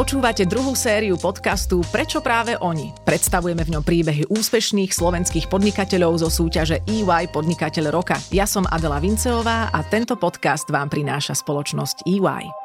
[0.00, 2.88] Počúvate druhú sériu podcastu Prečo práve oni?
[3.04, 8.16] Predstavujeme v ňom príbehy úspešných slovenských podnikateľov zo súťaže EY Podnikateľ roka.
[8.32, 12.59] Ja som Adela Vinceová a tento podcast vám prináša spoločnosť EY.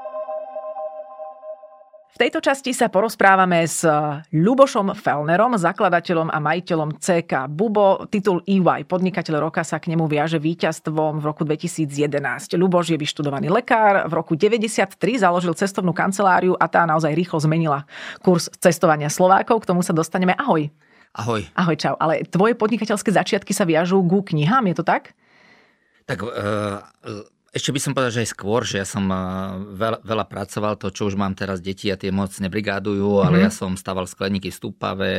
[2.15, 3.83] V tejto časti sa porozprávame s
[4.31, 8.07] Lubošom Felnerom, zakladateľom a majiteľom CK Bubo.
[8.07, 12.55] Titul EY, podnikateľ roka, sa k nemu viaže víťazstvom v roku 2011.
[12.55, 17.83] Luboš je vyštudovaný lekár, v roku 93 založil cestovnú kanceláriu a tá naozaj rýchlo zmenila
[18.23, 19.67] kurz cestovania Slovákov.
[19.67, 20.39] K tomu sa dostaneme.
[20.39, 20.71] Ahoj.
[21.19, 21.43] Ahoj.
[21.51, 21.99] Ahoj, čau.
[21.99, 25.11] Ale tvoje podnikateľské začiatky sa viažú ku knihám, je to tak?
[26.07, 26.79] Tak uh,
[27.55, 29.07] ešte by som povedal, že aj skôr, že ja som
[29.79, 33.25] veľa, veľa pracoval, to čo už mám teraz deti a tie moc nebrigádujú, mm-hmm.
[33.25, 33.43] ale mhm.
[33.47, 35.13] ja som staval skleníky v Stúpave,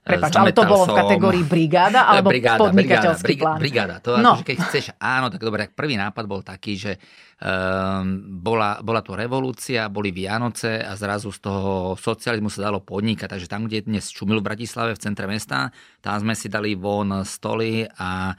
[0.00, 3.58] Prepač, ale to bolo v kategórii brigáda alebo brigáda, podnikateľský brigáda, plán?
[3.60, 4.32] Brigáda, to no.
[4.32, 6.96] akože keď chceš, áno, tak dobre, tak prvý nápad bol taký, že
[7.36, 13.28] um, bola, bola tu revolúcia, boli Vianoce a zrazu z toho socializmu sa dalo podnikať,
[13.28, 15.68] takže tam, kde dnes čumil v Bratislave, v centre mesta,
[16.00, 18.34] tam sme si dali von stoly a Eh,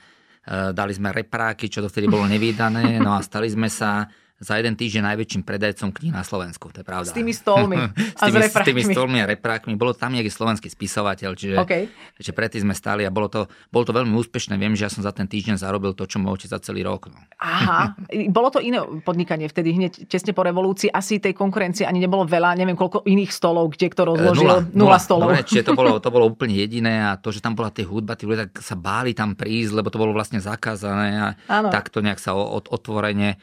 [0.47, 4.09] dali sme repráky, čo to vtedy bolo nevýdané, no a stali sme sa
[4.42, 7.08] za jeden týždeň najväčším predajcom kníh na Slovensku, to je pravda.
[7.08, 7.78] S tými stolmi
[8.22, 9.78] a s, tými, s, s tými stolmi a reprákmi.
[9.78, 11.88] Bolo tam nejaký slovenský spisovateľ, čiže okay.
[12.17, 14.58] že predtým sme stali a bolo to, bolo to veľmi úspešné.
[14.58, 17.08] Viem, že ja som za ten týždeň zarobil to, čo môžete za celý rok.
[17.08, 17.17] No.
[17.39, 17.97] Aha,
[18.38, 20.89] bolo to iné podnikanie vtedy, hneď tesne po revolúcii.
[20.89, 24.45] Asi tej konkurencie ani nebolo veľa, neviem koľko iných stolov, kde kto rozložil.
[24.45, 25.30] Nula, nula, nula stolov.
[25.30, 28.17] Dobre, čiže to bolo, to bolo úplne jediné a to, že tam bola tie hudba,
[28.17, 31.30] tí ľudia tak sa báli tam prísť, lebo to bolo vlastne zakázané a
[31.69, 33.38] takto nejak sa otvorene e,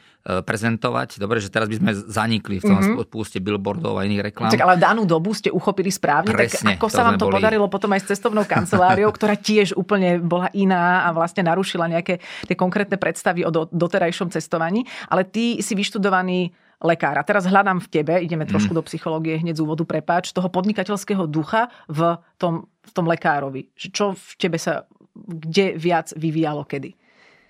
[0.45, 1.17] prezentovať.
[1.17, 3.09] Dobre, že teraz by sme zanikli v tom mm-hmm.
[3.09, 4.53] púste billboardov a iných reklám.
[4.53, 7.41] Tak ale danú dobu ste uchopili správne, Presne, tak ako sa vám to boli...
[7.41, 12.21] podarilo potom aj s cestovnou kanceláriou, ktorá tiež úplne bola iná a vlastne narušila nejaké
[12.45, 14.85] tie konkrétne predstavy o doterajšom cestovaní.
[15.09, 17.19] Ale ty si vyštudovaný lekár.
[17.19, 18.51] A teraz hľadám v tebe, ideme mhm.
[18.55, 18.77] trošku mm.
[18.79, 23.71] do psychológie hneď z úvodu, prepáč, toho podnikateľského ducha v tom, v tom lekárovi.
[23.75, 24.87] Čo v tebe sa,
[25.17, 26.95] kde viac vyvíjalo kedy?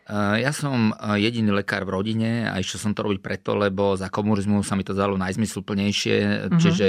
[0.09, 3.93] Eh, ja som eh, jediný lekár v rodine a išiel som to robiť preto, lebo
[3.93, 6.57] za komunizmu sa mi to zdalo najzmysluplnejšie, mm-hmm.
[6.57, 6.87] čiže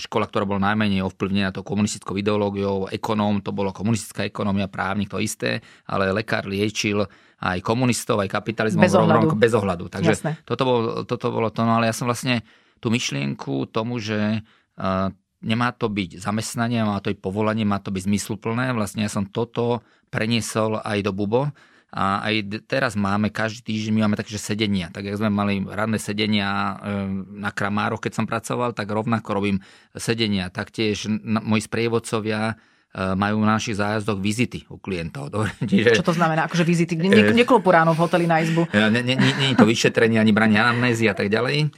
[0.00, 5.20] škola, ktorá bola najmenej ovplyvnená tou komunistickou ideológiou, ekonóm, to bolo komunistická ekonómia, právnik to
[5.20, 7.04] isté, ale lekár liečil
[7.44, 9.26] aj komunistov, aj kapitalizmom bez ohľadu.
[9.36, 9.84] bez ohľadu.
[9.92, 10.16] Takže
[10.48, 12.40] toto bolo, toto bolo to, no ale ja som vlastne
[12.80, 14.40] tú myšlienku tomu, že
[14.80, 15.12] uh,
[15.44, 18.74] nemá to byť zamestnanie, má to byť povolanie, má to byť zmysluplné.
[18.74, 21.54] Vlastne ja som toto preniesol aj do Bubo
[21.88, 24.92] a aj teraz máme, každý týždeň my máme také sedenia.
[24.92, 29.64] Tak jak sme mali ranné sedenia ehm, na Kramároch, keď som pracoval, tak rovnako robím
[29.96, 30.52] sedenia.
[30.52, 35.32] Taktiež moji sprievodcovia ehm, majú na našich zájazdoch vizity u klientov.
[35.64, 36.44] Čiže, Čo to znamená?
[36.44, 36.92] Akože vizity?
[36.92, 38.68] Ne, neklopú ráno v hoteli na izbu.
[38.68, 41.72] Nie je to vyšetrenie, ani branie anamnézy a tak ďalej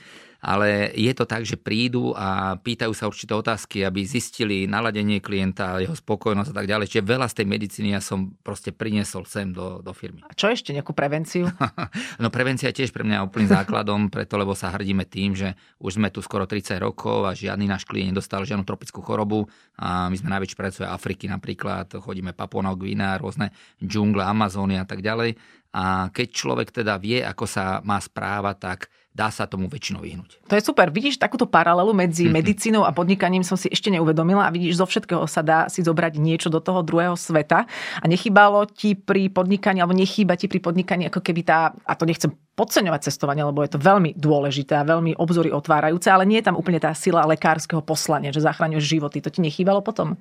[0.44, 5.80] ale je to tak, že prídu a pýtajú sa určité otázky, aby zistili naladenie klienta,
[5.80, 6.86] jeho spokojnosť a tak ďalej.
[6.92, 10.24] Čiže veľa z tej medicíny ja som proste priniesol sem do, do firmy.
[10.24, 11.48] A čo ešte, nejakú prevenciu?
[12.22, 16.00] no prevencia je tiež pre mňa úplným základom, preto lebo sa hrdíme tým, že už
[16.00, 19.46] sme tu skoro 30 rokov a žiadny náš klient nedostal žiadnu tropickú chorobu
[19.78, 25.00] a my sme najväčší predstavuje Afriky napríklad, chodíme Papua Guinea, rôzne džungle, Amazóny a tak
[25.00, 25.38] ďalej.
[25.70, 28.78] A keď človek teda vie, ako sa má správať, tak
[29.10, 30.38] dá sa tomu väčšinou vyhnúť.
[30.46, 30.88] To je super.
[30.94, 35.26] Vidíš takúto paralelu medzi medicínou a podnikaním som si ešte neuvedomila a vidíš, zo všetkého
[35.26, 37.66] sa dá si zobrať niečo do toho druhého sveta
[37.98, 42.06] a nechýbalo ti pri podnikaní alebo nechýba ti pri podnikaní ako keby tá, a to
[42.06, 46.46] nechcem podceňovať cestovanie, lebo je to veľmi dôležité a veľmi obzory otvárajúce, ale nie je
[46.46, 49.18] tam úplne tá sila lekárskeho poslania, že zachraňuješ životy.
[49.24, 50.20] To ti nechýbalo potom?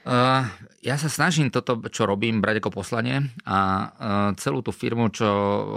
[0.00, 0.48] Uh,
[0.80, 3.88] ja sa snažím toto, čo robím, brať ako poslanie a uh,
[4.40, 5.28] celú tú firmu, čo,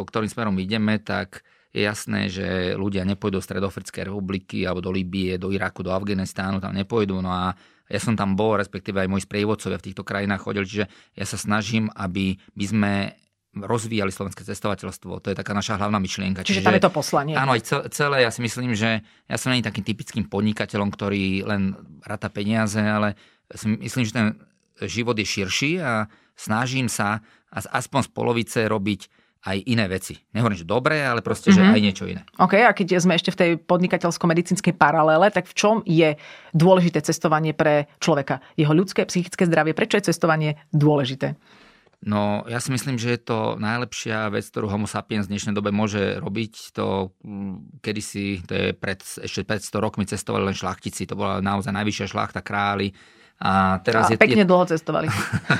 [0.07, 5.41] ktorým smerom ideme, tak je jasné, že ľudia nepôjdu do Stredoafrickej republiky alebo do Libie,
[5.41, 7.17] do Iraku, do Afganistánu, tam nepôjdu.
[7.17, 7.57] No a
[7.89, 10.85] ja som tam bol, respektíve aj moji sprievodcovia v týchto krajinách chodili, čiže
[11.17, 12.93] ja sa snažím, aby my sme
[13.53, 15.21] rozvíjali slovenské cestovateľstvo.
[15.21, 16.41] To je taká naša hlavná myšlienka.
[16.41, 17.33] Čiže, Čiže tam je to poslanie.
[17.37, 18.25] Áno, aj celé.
[18.25, 23.13] Ja si myslím, že ja som není takým typickým podnikateľom, ktorý len rata peniaze, ale
[23.61, 24.27] myslím, že ten
[24.89, 27.21] život je širší a snažím sa
[27.53, 30.15] aspoň z polovice robiť aj iné veci.
[30.31, 31.59] Nehovorím, že dobré, ale proste, mm-hmm.
[31.59, 31.75] že mhm.
[31.75, 32.21] aj niečo iné.
[32.39, 36.15] OK, a keď sme ešte v tej podnikateľsko-medicínskej paralele, tak v čom je
[36.55, 38.39] dôležité cestovanie pre človeka?
[38.55, 41.35] Jeho ľudské, psychické zdravie, prečo je cestovanie dôležité?
[42.03, 45.71] No, ja si myslím, že je to najlepšia vec, ktorú Homo sapiens v dnešnej dobe
[45.71, 46.75] môže robiť.
[46.75, 51.39] To mm, kedysi, to je pred, ešte pred 100 rokmi cestovali len šlachtici, to bola
[51.39, 52.91] naozaj najvyššia šlachta králi.
[53.41, 54.49] A teraz a je, pekne je...
[54.49, 55.07] dlho cestovali.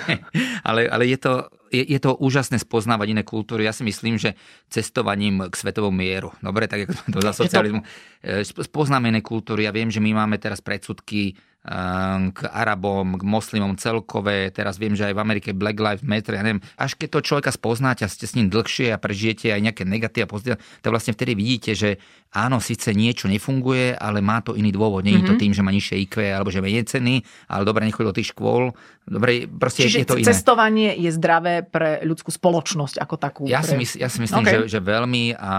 [0.70, 3.66] ale, ale je to, je, je to úžasné spoznávať iné kultúry.
[3.68, 4.38] Ja si myslím, že
[4.70, 8.62] cestovaním k svetovom mieru, dobre, tak ako to za socializmu, to...
[8.64, 9.68] spoznáme iné kultúry.
[9.68, 14.52] Ja viem, že my máme teraz predsudky k Arabom, k moslimom celkové.
[14.52, 17.52] Teraz viem, že aj v Amerike Black Lives Matter, ja neviem, až keď to človeka
[17.56, 21.40] spoznáte a ste s ním dlhšie a prežijete aj nejaké negatíva, pozitíva, tak vlastne vtedy
[21.40, 21.90] vidíte, že
[22.36, 25.08] áno, síce niečo nefunguje, ale má to iný dôvod.
[25.08, 25.30] Nie je mm-hmm.
[25.32, 25.42] to mhm.
[25.42, 28.76] tým, že má nižšie IQ alebo že menej ceny, ale dobre, nechodí do tých škôl.
[29.04, 30.28] Dobre, proste Čiže je to iné.
[30.32, 33.44] cestovanie je zdravé pre ľudskú spoločnosť ako takú.
[33.48, 33.72] Ja, pre...
[33.72, 34.68] si, mysl, ja si myslím, okay.
[34.68, 35.54] že, že veľmi a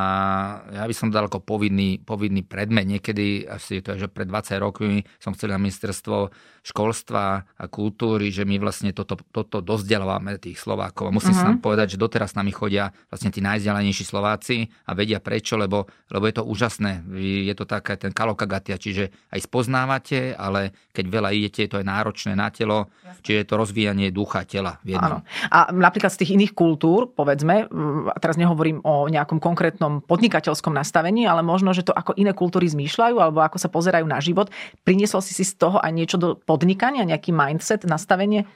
[0.68, 2.88] ja by som dal ako povinný, povinný predmet.
[2.88, 7.64] Niekedy, asi to je, že pred 20 rokmi som chcel na minister ministerstvo školstva a
[7.68, 11.12] kultúry, že my vlastne toto, toto dozdeľováme tých Slovákov.
[11.12, 11.44] Musím uh-huh.
[11.44, 15.60] sa nám povedať, že doteraz s nami chodia vlastne tí najzdelenejší Slováci a vedia prečo,
[15.60, 17.04] lebo, lebo je to úžasné.
[17.44, 22.32] Je to také ten kalokagatia, čiže aj spoznávate, ale keď veľa idete, to je náročné
[22.32, 23.20] na telo, Jasne.
[23.20, 25.20] čiže je to rozvíjanie ducha tela v jednom.
[25.20, 25.52] Áno.
[25.52, 27.68] A napríklad z tých iných kultúr, povedzme,
[28.08, 32.72] a teraz nehovorím o nejakom konkrétnom podnikateľskom nastavení, ale možno, že to ako iné kultúry
[32.72, 34.48] zmýšľajú alebo ako sa pozerajú na život,
[34.80, 38.48] priniesol si si z toho aj niečo do podnikania, nejaký mindset, nastavenie?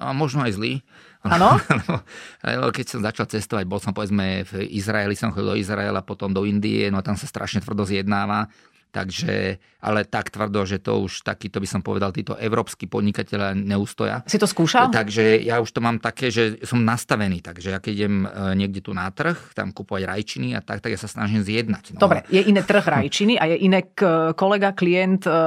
[0.00, 0.80] A možno aj zlý.
[1.20, 1.60] Áno?
[2.76, 6.48] Keď som začal cestovať, bol som povedzme v Izraeli, som chodil do Izraela, potom do
[6.48, 8.48] Indie, no tam sa strašne tvrdo zjednáva
[8.90, 14.26] Takže, ale tak tvrdo, že to už takýto by som povedal, títo európsky podnikateľe neustoja.
[14.26, 14.90] Si to skúšal?
[14.90, 18.82] Takže ja už to mám také, že som nastavený, takže ja keď idem e, niekde
[18.82, 21.94] tu na trh, tam kúpovať rajčiny a tak, tak ja sa snažím zjednať.
[21.94, 22.02] No.
[22.02, 23.86] Dobre, je iné trh rajčiny a je iné
[24.34, 25.38] kolega, klient, e,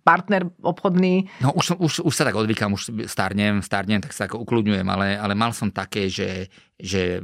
[0.00, 1.28] partner obchodný?
[1.44, 5.20] No už, už, už sa tak odvykám, už starnem, starnem, tak sa ako ukludňujem, ale,
[5.20, 6.48] ale mal som také, že
[6.80, 7.20] že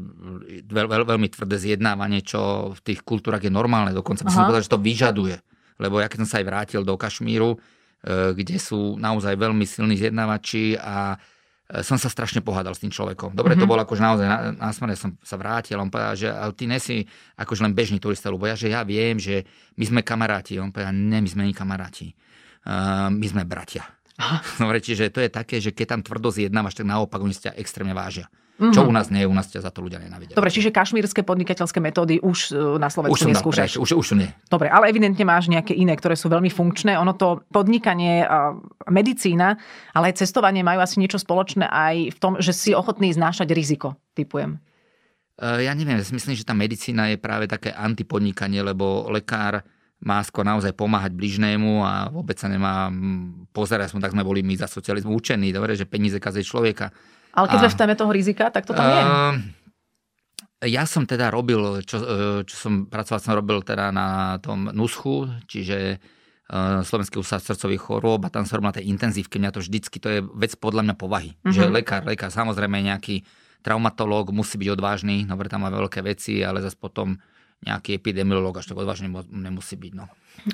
[0.68, 4.64] veľ, veľ, veľmi tvrdé zjednávanie, čo v tých kultúrach je normálne, dokonca by som povedal,
[4.64, 5.36] že to vyžaduje.
[5.76, 7.58] Lebo ja keď som sa aj vrátil do Kašmíru, e,
[8.32, 13.36] kde sú naozaj veľmi silní zjednávači a e, som sa strašne pohádal s tým človekom.
[13.36, 13.60] Dobre, mm-hmm.
[13.60, 13.72] to mhm.
[13.76, 14.26] bolo akože naozaj
[14.56, 17.04] na, smere som sa vrátil, on povedal, že ale ty nesi
[17.36, 19.44] akože len bežný turista, lebo ja, že ja viem, že
[19.76, 20.56] my sme kamaráti.
[20.56, 22.16] On povedal, ne, my sme nie kamaráti.
[22.66, 23.86] Uh, my sme bratia.
[24.60, 27.92] Dobre, čiže to je také, že keď tam tvrdo zjednávaš, tak naopak oni sa extrémne
[27.92, 28.26] vážia.
[28.56, 28.72] Mm-hmm.
[28.72, 30.32] Čo u nás nie u nás ťa za to ľudia nenávidia.
[30.32, 33.76] Dobre, čiže kašmírske podnikateľské metódy už e, na Slovensku už neskúšaš.
[33.76, 34.32] Už, už nie.
[34.48, 36.96] Dobre, ale evidentne máš nejaké iné, ktoré sú veľmi funkčné.
[36.96, 38.24] Ono to podnikanie,
[38.88, 39.60] medicína,
[39.92, 44.00] ale aj cestovanie majú asi niečo spoločné aj v tom, že si ochotný znášať riziko,
[44.16, 44.56] typujem.
[45.36, 49.60] E, ja neviem, myslím, že tá medicína je práve také antipodnikanie, lebo lekár
[50.00, 52.92] má skôr naozaj pomáhať bližnému a vôbec sa nemá
[53.52, 56.92] pozerať, sme tak sme boli my za socializmu učení, dobre, že peníze kazej človeka.
[57.36, 59.02] Ale keď sme v téme toho rizika, tak to tam je.
[59.04, 59.34] Ehm,
[60.64, 65.44] ja som teda robil, čo, e, čo som pracoval, som robil teda na tom NUSCHu,
[65.44, 65.96] čiže e,
[66.80, 69.36] Slovenský ústav srdcových chorôb a tam som robil na tej intenzívke.
[69.36, 71.36] Mňa to vždycky, to je vec podľa mňa povahy.
[71.36, 71.52] Mm-hmm.
[71.52, 73.28] Že lekár, lekár, samozrejme nejaký
[73.60, 77.20] traumatológ musí byť odvážny, dobre, tam má veľké veci, ale zase potom
[77.64, 79.92] nejaký epidemiológ až tak odvážny nemusí byť.
[79.92, 80.08] No.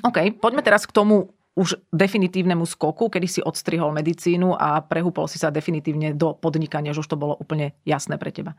[0.07, 5.37] OK, poďme teraz k tomu už definitívnemu skoku, kedy si odstrihol medicínu a prehúpol si
[5.37, 8.57] sa definitívne do podnikania, že už to bolo úplne jasné pre teba?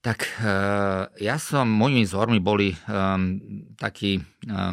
[0.00, 3.36] Tak eh, ja som, mojimi vzormi boli um,
[3.76, 4.16] takí
[4.48, 4.72] uh,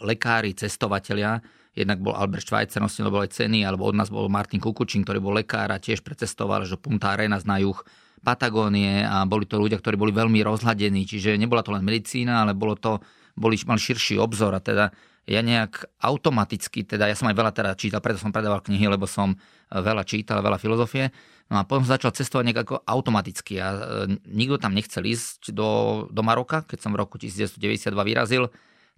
[0.00, 1.44] lekári, cestovatelia.
[1.76, 5.36] Jednak bol Albert Schweitzer, nosil Nobelovej ceny, alebo od nás bol Martin Kukučín, ktorý bol
[5.36, 7.76] lekár a tiež precestoval že Punta Arenas na juh
[8.18, 12.58] Patagónie a boli to ľudia, ktorí boli veľmi rozhľadení, čiže nebola to len medicína, ale
[12.58, 12.98] bolo to,
[13.38, 14.90] boli, mali širší obzor a teda
[15.28, 19.04] ja nejak automaticky, teda ja som aj veľa teda čítal, preto som predával knihy, lebo
[19.04, 19.36] som e,
[19.76, 21.12] veľa čítal, veľa filozofie.
[21.52, 23.60] No a potom som začal cestovať nejak ako automaticky.
[23.60, 23.78] A e,
[24.24, 25.68] nikto tam nechcel ísť do,
[26.08, 28.48] do Maroka, keď som v roku 1992 vyrazil,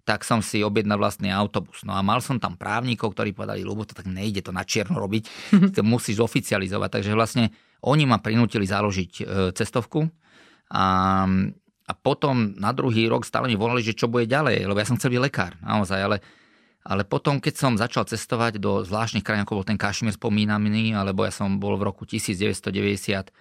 [0.07, 1.83] tak som si objednal vlastný autobus.
[1.83, 5.03] No a mal som tam právnikov, ktorí povedali, lebo to tak nejde to na čierno
[5.03, 5.23] robiť,
[5.75, 6.89] to musíš oficializovať.
[6.95, 7.51] Takže vlastne
[7.83, 10.07] oni ma prinútili založiť e, cestovku.
[10.71, 11.27] A
[11.91, 14.95] a potom na druhý rok stále mi volali, že čo bude ďalej, lebo ja som
[14.95, 16.17] chcel byť lekár, naozaj, ale,
[16.87, 21.27] ale potom, keď som začal cestovať do zvláštnych krajín, ako bol ten Kašmír spomínaný, alebo
[21.27, 23.35] ja som bol v roku 1996,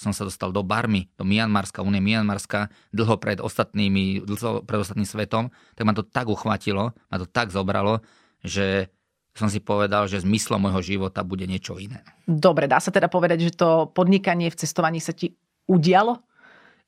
[0.00, 5.04] som sa dostal do Barmy, do Mianmarska, Unie Mianmarska, dlho pred ostatnými, dlho pred ostatným
[5.04, 8.00] svetom, tak ma to tak uchvatilo, ma to tak zobralo,
[8.40, 8.88] že
[9.36, 12.00] som si povedal, že zmyslom môjho života bude niečo iné.
[12.24, 15.36] Dobre, dá sa teda povedať, že to podnikanie v cestovaní sa ti
[15.68, 16.31] udialo?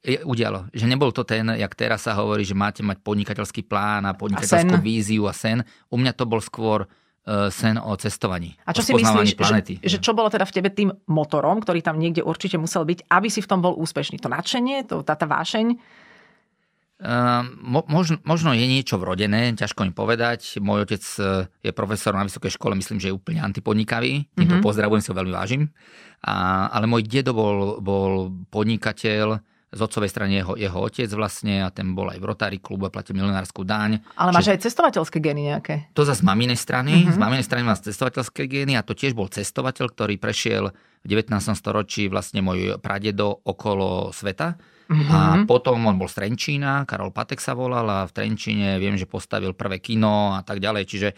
[0.04, 0.68] Udialo.
[0.70, 4.76] Že nebol to ten, jak teraz sa hovorí, že máte mať podnikateľský plán a podnikateľskú
[4.76, 5.64] a víziu a sen.
[5.88, 8.52] U mňa to bol skôr uh, sen o cestovaní.
[8.68, 9.74] A čo si myslíš, planety.
[9.80, 13.08] že, že čo bolo teda v tebe tým motorom, ktorý tam niekde určite musel byť,
[13.08, 14.20] aby si v tom bol úspešný?
[14.20, 15.80] To nadšenie, to, tá, tá vášeň?
[17.64, 20.62] možno, možno je niečo vrodené, ťažko mi povedať.
[20.62, 24.30] Môj otec e, je profesor na vysokej škole, myslím, že je úplne antipodnikavý.
[24.32, 24.64] Týmto mm-hmm.
[24.64, 25.62] pozdravujem, si ho veľmi vážim.
[26.24, 29.42] A, ale môj dedo bol, bol podnikateľ,
[29.74, 33.18] z otcovej strany jeho, jeho otec vlastne a ten bol aj v Rotary klube, platil
[33.18, 33.98] milionárskú daň.
[34.14, 35.90] Ale máš Čiže, aj cestovateľské gény nejaké?
[35.98, 37.04] To zase z maminej strany.
[37.04, 37.14] Mm-hmm.
[37.14, 40.70] Z maminej strany má cestovateľské gény a to tiež bol cestovateľ, ktorý prešiel
[41.02, 41.28] v 19.
[41.58, 45.08] storočí vlastne môj pradedo okolo sveta Mm-hmm.
[45.16, 49.08] A potom on bol z Trenčína, Karol Patek sa volal a v Trenčíne viem, že
[49.08, 50.84] postavil prvé kino a tak ďalej.
[50.84, 51.14] Čiže e,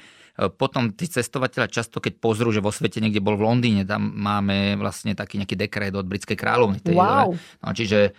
[0.54, 4.78] potom tí cestovateľa často, keď pozrú, že vo svete niekde bol v Londýne, tam máme
[4.78, 6.78] vlastne taký nejaký dekret od britskej kráľovny.
[6.94, 7.34] Wow.
[7.34, 8.14] No, čiže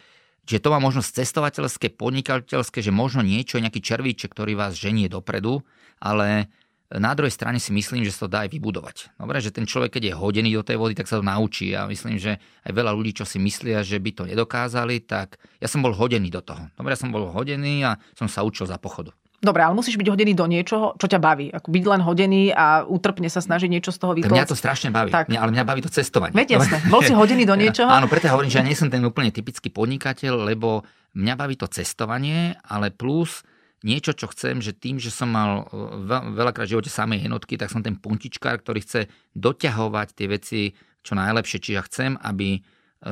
[0.47, 5.59] Čiže to má možnosť cestovateľské, podnikateľské, že možno niečo, nejaký červíček, ktorý vás ženie dopredu,
[5.99, 6.47] ale
[6.87, 9.19] na druhej strane si myslím, že sa to dá aj vybudovať.
[9.19, 11.75] Dobre, že ten človek, keď je hodený do tej vody, tak sa to naučí.
[11.75, 15.67] A myslím, že aj veľa ľudí, čo si myslia, že by to nedokázali, tak ja
[15.67, 16.71] som bol hodený do toho.
[16.79, 19.11] Dobre, ja som bol hodený a som sa učil za pochodu.
[19.37, 21.53] Dobre, ale musíš byť hodený do niečoho, čo ťa baví.
[21.53, 24.33] Ako byť len hodený a útrpne sa snažiť niečo z toho vyklať.
[24.33, 25.29] Mňa to strašne baví, tak.
[25.29, 26.33] Mňa, ale mňa baví to cestovanie.
[26.33, 27.85] Veď jasne, bol si hodený do niečoho?
[27.85, 30.81] Áno, preto hovorím, že ja nie som ten úplne typický podnikateľ, lebo
[31.13, 33.45] mňa baví to cestovanie, ale plus
[33.85, 37.69] niečo, čo chcem, že tým, že som mal e, veľakrát v živote samej jednotky, tak
[37.69, 39.05] som ten puntičkár, ktorý chce
[39.37, 40.61] doťahovať tie veci
[41.05, 41.61] čo najlepšie.
[41.61, 42.61] Čiže ja chcem, aby e,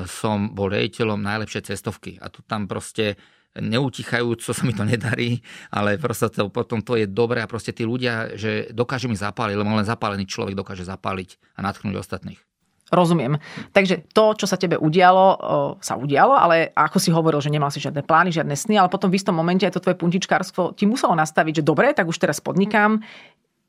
[0.10, 2.18] som bol rejiteľom najlepšej cestovky.
[2.18, 3.14] A tu tam proste
[3.60, 5.40] neutichajúco sa mi to nedarí,
[5.72, 9.56] ale proste to, potom to je dobré a proste tí ľudia, že dokáže mi zapáliť,
[9.56, 12.40] lebo len zapálený človek dokáže zapáliť a natchnúť ostatných.
[12.94, 13.42] Rozumiem.
[13.74, 15.26] Takže to, čo sa tebe udialo,
[15.82, 19.10] sa udialo, ale ako si hovoril, že nemal si žiadne plány, žiadne sny, ale potom
[19.10, 22.38] v istom momente aj to tvoje puntičkárstvo ti muselo nastaviť, že dobre, tak už teraz
[22.38, 23.02] podnikám,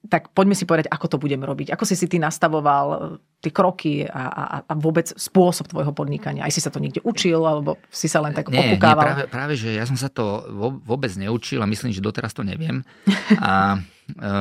[0.06, 1.75] tak poďme si povedať, ako to budem robiť.
[1.75, 2.96] Ako si si ty nastavoval e,
[3.42, 6.46] tie kroky a, a, a vôbec spôsob tvojho podnikania?
[6.46, 9.02] Aj si sa to niekde učil, alebo si sa len tak nie, opukával?
[9.02, 10.46] Nie, práve, práve, že ja som sa to
[10.82, 12.86] vôbec neučil a myslím, že doteraz to neviem.
[13.42, 13.82] A
[14.14, 14.32] e,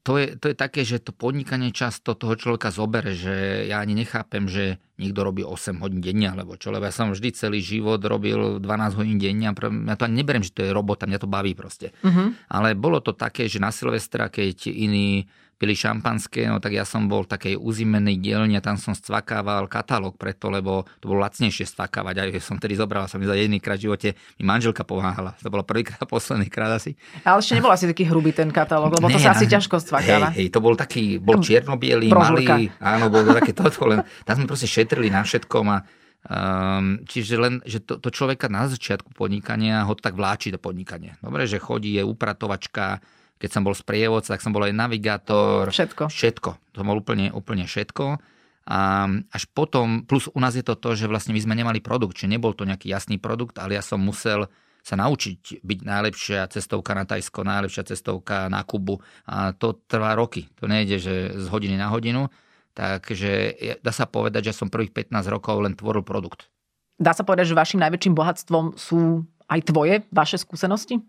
[0.00, 3.92] to je, to je také, že to podnikanie často toho človeka zobere, že ja ani
[3.92, 8.00] nechápem, že niekto robí 8 hodín denne, alebo čo, lebo ja som vždy celý život
[8.00, 11.28] robil 12 hodín denne a ja to ani neberiem, že to je robota, mňa to
[11.28, 11.92] baví proste.
[12.00, 12.32] Uh-huh.
[12.48, 15.28] Ale bolo to také, že na Silvestra, keď iní
[15.60, 19.68] pili šampanské, no tak ja som bol v takej uzimenej dielni a tam som stvakával
[19.68, 22.14] katalóg preto, lebo to bolo lacnejšie stvakávať.
[22.16, 25.36] A som tedy zobral, som mi za jedný krát v živote mi manželka pomáhala.
[25.44, 26.96] To bolo prvýkrát, posledný krát asi.
[27.28, 30.32] Ale ešte nebol asi taký hrubý ten katalóg, lebo ne, to sa asi ťažko stvakáva.
[30.32, 34.48] Hej, hej, to bol taký, bol čierno-biely, malý, áno, bol také toto, len tam sme
[34.48, 35.78] proste šetrili na všetkom a
[36.20, 41.16] Um, čiže len, že to, to človeka na začiatku podnikania ho tak vláči do podnikania.
[41.24, 43.00] Dobre, že chodí, je upratovačka,
[43.40, 45.72] keď som bol sprievodca, tak som bol aj navigátor.
[45.72, 46.12] Všetko.
[46.12, 46.50] Všetko.
[46.76, 48.20] To bol úplne, úplne všetko.
[48.68, 52.20] A až potom, plus u nás je to to, že vlastne my sme nemali produkt,
[52.20, 56.92] čiže nebol to nejaký jasný produkt, ale ja som musel sa naučiť byť najlepšia cestovka
[56.96, 59.00] na Tajsko, najlepšia cestovka na Kubu.
[59.28, 60.48] A to trvá roky.
[60.60, 62.32] To nejde, že z hodiny na hodinu.
[62.72, 66.48] Takže dá sa povedať, že som prvých 15 rokov len tvoril produkt.
[66.96, 71.00] Dá sa povedať, že vašim najväčším bohatstvom sú aj tvoje, vaše skúsenosti?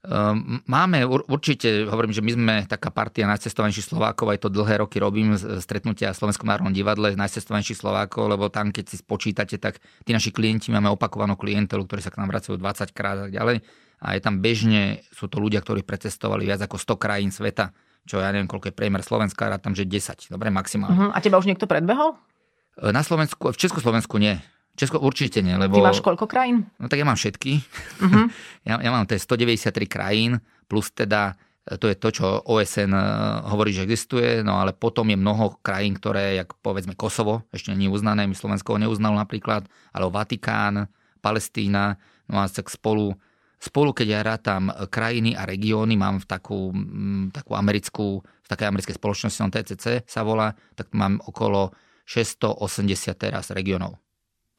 [0.00, 4.96] Ehm, máme určite, hovorím, že my sme taká partia najcestovanejších Slovákov, aj to dlhé roky
[4.96, 9.76] robím stretnutia v Slovenskom národnom divadle najcestovanejších Slovákov, lebo tam, keď si spočítate, tak
[10.08, 13.32] tí naši klienti máme opakovanú klientelu, ktorí sa k nám vracajú 20 krát a tak
[13.36, 13.56] ďalej.
[14.00, 17.76] A je tam bežne, sú to ľudia, ktorí precestovali viac ako 100 krajín sveta,
[18.08, 20.96] čo ja neviem, koľko je priemer Slovenska, rád tam, že 10, dobre, maximálne.
[20.96, 21.10] Uh-huh.
[21.12, 22.16] A teba už niekto predbehol?
[22.80, 24.40] Na Slovensku, v Československu nie.
[24.78, 25.76] Česko určite nie, lebo...
[25.76, 26.70] Ty máš koľko krajín?
[26.80, 27.60] No tak ja mám všetky.
[28.00, 28.26] Uh-huh.
[28.68, 31.34] ja, ja mám to je 193 krajín, plus teda
[31.66, 33.02] e, to je to, čo OSN e,
[33.50, 37.90] hovorí, že existuje, no ale potom je mnoho krajín, ktoré, jak povedzme Kosovo, ešte nie
[37.90, 40.88] je uznané, my Slovensko ho neuznalo napríklad, ale Vatikán,
[41.20, 42.00] Palestína,
[42.30, 43.12] no a tak spolu,
[43.60, 46.72] spolu keď ja rátam krajiny a regióny, mám v takú,
[47.36, 51.76] takú americkú, v takej americkej spoločnosti, on TCC sa volá, tak mám okolo
[52.08, 54.00] 680 teraz regiónov.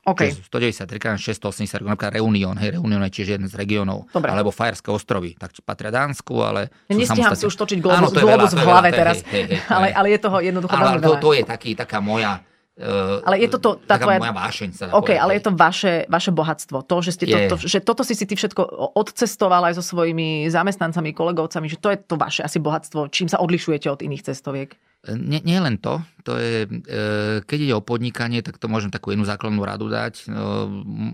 [0.01, 0.33] Okay.
[0.33, 5.37] 193 krát 680, napríklad Reunion, hej, Reunion je tiež jeden z regiónov, alebo Fajerské ostrovy,
[5.37, 6.73] tak patria Dánsku, ale...
[6.89, 9.29] Ja nestíham si už točiť globus, Áno, to globus veľa, v hlave veľa, teraz, hej,
[9.29, 12.41] hej, hej, ale, ale je toho jednoducho ale, veľmi to, to je taký, taká moja
[12.79, 14.15] Uh, ale je toto tá tvoja...
[14.15, 14.69] moja vášeň.
[14.71, 16.87] Sa OK, ale je to vaše, vaše bohatstvo.
[16.87, 18.63] To, že, ste to, to, že toto si si ty všetko
[18.95, 23.43] odcestoval aj so svojimi zamestnancami, kolegovcami, že to je to vaše asi bohatstvo, čím sa
[23.43, 24.71] odlišujete od iných cestoviek.
[25.09, 29.09] Nie, nie len to, to je, e, keď ide o podnikanie, tak to môžem takú
[29.09, 30.37] jednu základnú radu dať, e,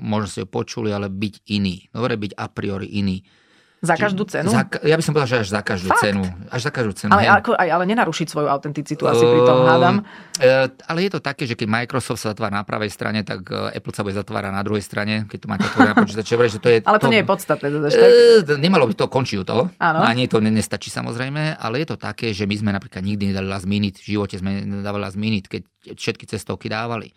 [0.03, 1.87] možno si ho počuli, ale byť iný.
[1.95, 3.23] Dobre, byť a priori iný.
[3.77, 4.49] Za každú cenu?
[4.49, 6.01] Za, ja by som povedal, že až za každú Fakt?
[6.01, 6.25] cenu.
[6.49, 7.13] Až za každú cenu.
[7.13, 9.95] Ale, ako, aj, ale nenarušiť svoju autenticitu asi uh, pri tom hádam.
[10.01, 13.77] Uh, ale je to také, že keď Microsoft sa zatvára na pravej strane, tak e,
[13.77, 16.33] Apple sa bude zatvárať na druhej strane, keď to máte otvorené počítače.
[16.57, 17.67] Že to je ale to, to nie je podstatné.
[17.69, 19.69] Teda, uh, nemalo by to, končí to.
[19.77, 19.99] Áno.
[20.01, 23.69] Ani to nestačí samozrejme, ale je to také, že my sme napríklad nikdy nedali last
[23.69, 27.13] minute, v živote sme nedávali last minute, keď všetky cestovky dávali.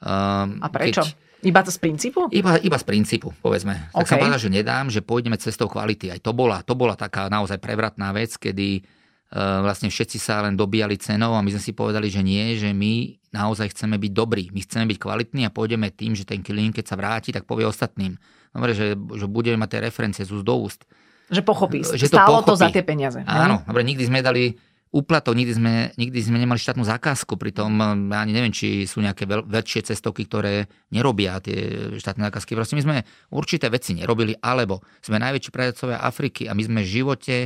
[0.00, 1.04] Um, A prečo?
[1.04, 2.28] Keď, iba to z princípu?
[2.32, 3.90] Iba, iba z princípu, povedzme.
[3.90, 4.04] Okay.
[4.04, 6.12] Tak som povedal, že nedám, že pôjdeme cestou kvality.
[6.12, 10.54] Aj to bola, to bola taká naozaj prevratná vec, kedy uh, vlastne všetci sa len
[10.54, 14.44] dobíjali cenou a my sme si povedali, že nie, že my naozaj chceme byť dobrí.
[14.50, 17.64] My chceme byť kvalitní a pôjdeme tým, že ten klient, keď sa vráti, tak povie
[17.64, 18.18] ostatným.
[18.50, 20.82] Dobre, že, že budeme mať tie referencie z úst do úst.
[21.30, 21.86] Že pochopí.
[21.86, 22.50] Že Stálo to, pochopí.
[22.50, 23.22] to za tie peniaze.
[23.22, 24.58] Áno, dobre, nikdy sme dali
[24.90, 27.70] úplatok, nikdy sme, nikdy sme nemali štátnu zákazku, pritom
[28.10, 32.58] ja ani neviem, či sú nejaké veľ, väčšie cestovky, ktoré nerobia tie štátne zákazky.
[32.58, 32.96] Proste my sme
[33.30, 37.36] určité veci nerobili, alebo sme najväčší predajcovia Afriky a my sme v živote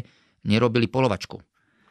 [0.48, 1.36] nerobili polovačku.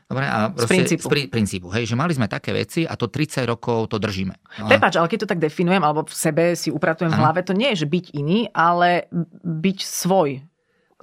[0.04, 1.06] Dobre, a z princípu.
[1.06, 4.36] Z prí, princípu hej, že mali sme také veci a to 30 rokov to držíme.
[4.62, 7.18] No Prepač, ale keď to tak definujem, alebo v sebe si upratujem ano.
[7.18, 9.10] v hlave, to nie je, že byť iný, ale
[9.42, 10.44] byť svoj.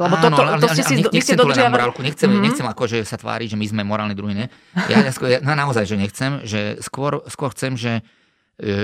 [0.00, 2.45] Lebo Áno, toto, to ste si, nech, nechcem tu len na morálku, nechcem, mm-hmm.
[2.49, 4.49] nechcem akože sa tváriť, že my sme morálni druhý, ne?
[4.88, 8.00] Ja, ja, no, naozaj, že nechcem, že skôr, skôr chcem, že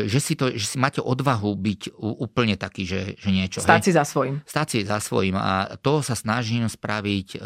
[0.09, 3.61] že si, to, že si máte odvahu byť úplne taký, že, že niečo.
[3.61, 4.41] Stáť si za svojím.
[4.49, 7.39] Stáť si za svojím a to sa snažím spraviť e,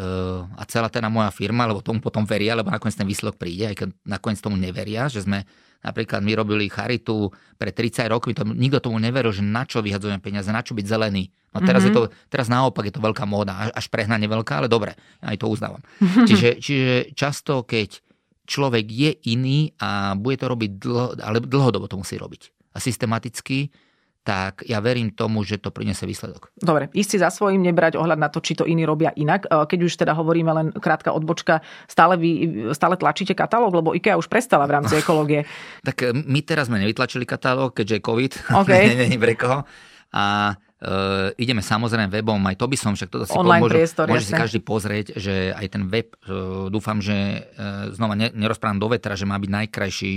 [0.47, 3.77] a celá teda moja firma, lebo tomu potom veria, lebo nakoniec ten výsledok príde, aj
[3.83, 5.43] keď nakoniec tomu neveria, že sme
[5.81, 10.21] Napríklad my robili charitu pre 30 rokov, to, nikto tomu neveril, že na čo vyhadzujeme
[10.21, 11.33] peniaze, na čo byť zelený.
[11.57, 12.05] No teraz, mm-hmm.
[12.05, 14.93] je to, teraz naopak je to veľká móda, až prehnane veľká, ale dobre,
[15.25, 15.81] aj to uznávam.
[16.29, 17.97] čiže, čiže často, keď
[18.51, 22.75] človek je iný a bude to robiť dlho, ale dlhodobo to musí robiť.
[22.75, 23.71] A systematicky,
[24.21, 26.53] tak ja verím tomu, že to priniesie výsledok.
[26.61, 29.49] Dobre, ísť si za svojím, nebrať ohľad na to, či to iní robia inak.
[29.49, 32.31] E, keď už teda hovoríme len krátka odbočka, stále, vy,
[32.77, 35.49] stále tlačíte katalóg, lebo IKEA už prestala v rámci ekológie.
[35.81, 38.33] tak my teraz sme nevytlačili katalóg, keďže je COVID.
[38.67, 38.85] Okay.
[39.09, 39.65] Není pre koho.
[40.13, 44.09] A Uh, ideme samozrejme webom, aj to by som však toto si Online môže, priestor,
[44.09, 48.81] môže si každý pozrieť, že aj ten web, uh, dúfam, že uh, znova ne, nerozprávam
[48.81, 50.15] do vetra, že má byť najkrajší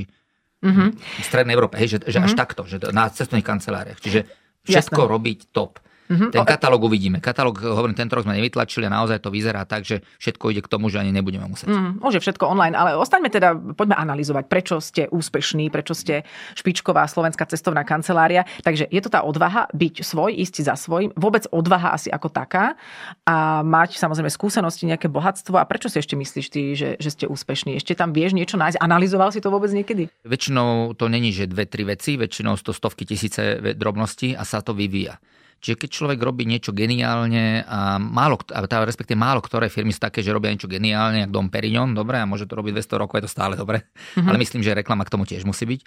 [0.64, 0.90] mm-hmm.
[0.96, 2.28] v Strednej Európe, hej, že, že mm-hmm.
[2.28, 2.40] až mhm.
[2.40, 4.00] takto, že na cestovných kanceláriách.
[4.00, 4.20] Čiže
[4.64, 5.12] všetko Jasné.
[5.12, 5.84] robiť top.
[6.14, 6.30] Mm-hmm.
[6.30, 7.18] Ten katalóg uvidíme.
[7.18, 10.70] Katalóg, hovorím, tento rok sme nevytlačili a naozaj to vyzerá tak, že všetko ide k
[10.70, 11.74] tomu, že ani nebudeme musieť.
[11.74, 16.22] Mm, môže všetko online, ale ostaňme teda, poďme analyzovať, prečo ste úspešní, prečo ste
[16.54, 18.46] špičková slovenská cestovná kancelária.
[18.62, 22.78] Takže je to tá odvaha byť svoj, ísť za svojím, vôbec odvaha asi ako taká
[23.26, 25.58] a mať samozrejme skúsenosti, nejaké bohatstvo.
[25.58, 27.80] A prečo si ešte myslíš ty, že, že ste úspešní?
[27.82, 28.78] Ešte tam vieš niečo nájsť?
[28.78, 30.12] Analyzoval si to vôbec niekedy?
[30.28, 34.76] Väčšinou to není, že dve, tri veci, väčšinou to stovky tisíce drobností a sa to
[34.76, 35.18] vyvíja.
[35.64, 40.04] Čiže keď človek robí niečo geniálne a málo, a tá, respektíve málo ktoré firmy sú
[40.04, 43.24] také, že robia niečo geniálne, ako Dom Perignon, dobre, a môže to robiť 200 rokov,
[43.24, 44.28] je to stále dobre, mm-hmm.
[44.28, 45.82] ale myslím, že reklama k tomu tiež musí byť.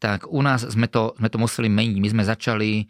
[0.00, 1.96] Tak u nás sme to, sme to museli meniť.
[2.00, 2.88] My sme začali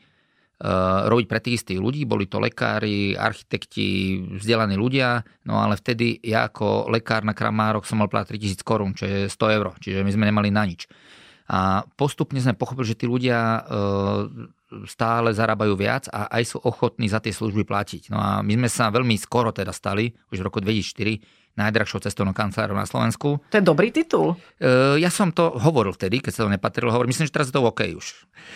[0.62, 6.22] uh, robiť pre tých istých ľudí, boli to lekári, architekti, vzdelaní ľudia, no ale vtedy
[6.22, 10.07] ja ako lekár na Kramárok som mal platiť 3000 korún, čo je 100 eur, čiže
[10.07, 10.87] my sme nemali na nič.
[11.49, 14.29] A postupne sme pochopili, že tí ľudia uh,
[14.85, 18.13] stále zarábajú viac a aj sú ochotní za tie služby platiť.
[18.13, 22.37] No a my sme sa veľmi skoro teda stali, už v roku 2004, najdrahšou cestovnou
[22.37, 23.43] kancelárou na Slovensku.
[23.51, 24.39] To je dobrý titul.
[24.61, 26.93] Uh, ja som to hovoril vtedy, keď sa to nepatrilo.
[26.93, 28.07] Hovorím, myslím, že teraz je to OK už.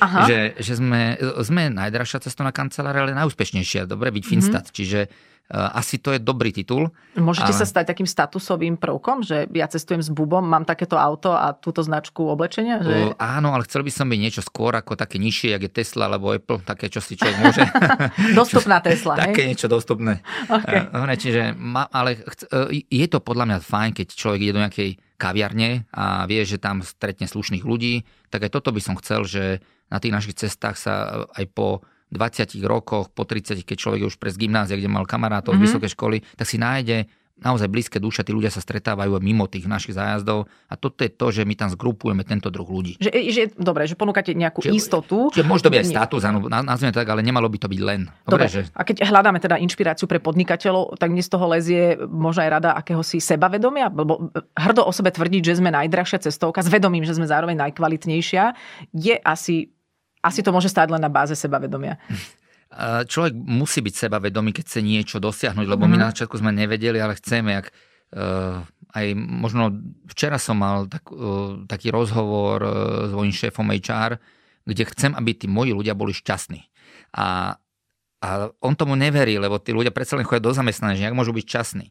[0.05, 0.29] Aha.
[0.29, 1.03] Že, že sme,
[1.43, 3.89] sme najdrahšia cestovná kancelária, ale najúspešnejšia.
[3.89, 4.69] Dobre, byť Finstat.
[4.69, 4.77] Mm-hmm.
[4.77, 5.01] Čiže
[5.53, 6.89] asi to je dobrý titul.
[7.13, 7.61] Môžete ale...
[7.61, 11.85] sa stať takým statusovým prvkom, že ja cestujem s Bubom, mám takéto auto a túto
[11.85, 12.81] značku oblečenia?
[12.81, 13.13] Že...
[13.13, 16.09] Uh, áno, ale chcel by som byť niečo skôr ako také nižšie, jak je Tesla
[16.09, 17.63] alebo Apple, také, čo si človek môže.
[18.39, 20.25] Dostupná Tesla, Také niečo dostupné.
[20.49, 20.89] Okay.
[20.89, 24.63] Uh, čiže, ma, ale chc- uh, je to podľa mňa fajn, keď človek ide do
[24.65, 29.23] nejakej kaviarne a vie, že tam stretne slušných ľudí, tak aj toto by som chcel,
[29.29, 29.61] že
[29.93, 34.17] na tých našich cestách sa aj po 20 rokoch, po 30, keď človek je už
[34.21, 35.65] pre z gymnázia, kde mal kamarátov mm-hmm.
[35.65, 37.09] z vysokej školy, tak si nájde
[37.43, 41.27] naozaj blízke duše, tí ľudia sa stretávajú mimo tých našich zájazdov a toto je to,
[41.35, 42.95] že my tam zgrupujeme tento druh ľudí.
[43.03, 45.29] Že, že dobre, že ponúkate nejakú že, istotu.
[45.35, 48.07] Že môže to byť aj status, áno, nazvime tak, ale nemalo by to byť len.
[48.25, 48.61] Dobre, dobre že...
[48.73, 52.71] A keď hľadáme teda inšpiráciu pre podnikateľov, tak mne z toho lezie možno aj rada
[52.79, 57.27] akéhosi sebavedomia, lebo hrdo o sebe tvrdiť, že sme najdrahšia cestovka, s vedomím, že sme
[57.27, 58.55] zároveň najkvalitnejšia,
[58.95, 59.75] je asi
[60.23, 61.99] asi to môže stáť len na báze sebavedomia.
[63.05, 65.93] Človek musí byť sebavedomý, keď chce niečo dosiahnuť, lebo mm-hmm.
[65.93, 66.03] my mhm.
[66.07, 68.65] na začiatku sme nevedeli, ale chceme, jak uh,
[68.97, 69.77] aj možno
[70.09, 72.73] včera som mal tak, uh, taký rozhovor uh,
[73.09, 74.17] s mojím šéfom HR,
[74.65, 76.65] kde chcem, aby tí moji ľudia boli šťastní.
[77.19, 77.59] A
[78.23, 81.43] a on tomu neverí, lebo tí ľudia predsa len chodia do zamestnania, jak môžu byť
[81.43, 81.91] časní.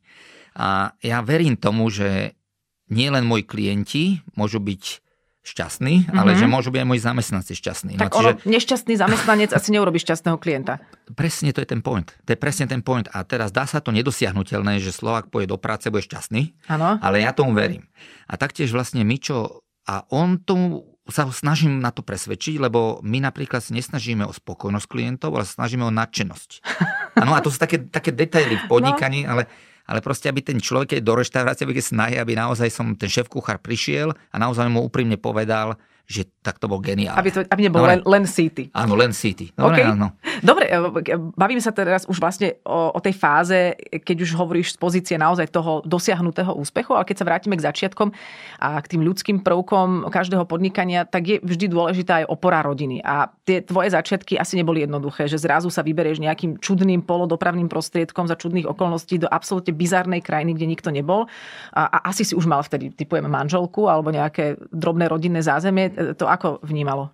[0.56, 2.40] A ja verím tomu, že
[2.88, 4.04] nie len moji klienti
[4.40, 5.04] môžu byť
[5.42, 6.20] šťastní, mm-hmm.
[6.22, 7.94] ale že môžu byť aj moji zamestnanci šťastní.
[7.98, 8.30] Tak no, čiže...
[8.30, 10.78] ono, nešťastný zamestnanec asi neurobi šťastného klienta.
[11.20, 12.06] Presne to je ten point.
[12.06, 13.10] To je presne ten point.
[13.12, 17.02] A teraz dá sa to nedosiahnutelné, že Slovak pôjde do práce, bude šťastný, ano.
[17.02, 17.90] ale ja tomu verím.
[18.30, 19.66] A taktiež vlastne my čo...
[19.90, 24.88] A on tomu sa snažím na to presvedčiť, lebo my napríklad sa nesnažíme o spokojnosť
[24.88, 26.50] klientov, ale snažíme o nadšenosť.
[27.22, 29.36] Áno, a to sú také, také detaily v podnikaní, no.
[29.36, 29.42] ale
[29.88, 33.30] ale proste, aby ten človek, keď do reštaurácie, aby snahy, aby naozaj som ten šéf
[33.30, 35.78] kuchár prišiel a naozaj mu úprimne povedal,
[36.12, 37.22] že tak to bol geniálne.
[37.22, 38.74] Aby, to, aby nebol len, len City.
[38.74, 39.54] Áno, len City.
[39.54, 39.94] Dobre, okay.
[39.94, 40.18] áno.
[40.42, 40.78] Dobre, e,
[41.14, 45.16] e, bavíme sa teraz už vlastne o, o tej fáze, keď už hovoríš z pozície
[45.22, 48.10] naozaj toho dosiahnutého úspechu, ale keď sa vrátime k začiatkom
[48.58, 53.06] a k tým ľudským prvkom každého podnikania, tak je vždy dôležitá aj opora rodiny.
[53.06, 58.26] A tie tvoje začiatky asi neboli jednoduché, že zrazu sa vyberieš nejakým čudným polodopravným prostriedkom
[58.26, 61.30] za čudných okolností do absolútne bizarnej krajiny, kde nikto nebol.
[61.70, 66.31] A, a asi si už mal vtedy, typujem, manželku alebo nejaké drobné rodinné zázemie to
[66.32, 67.12] ako vnímalo?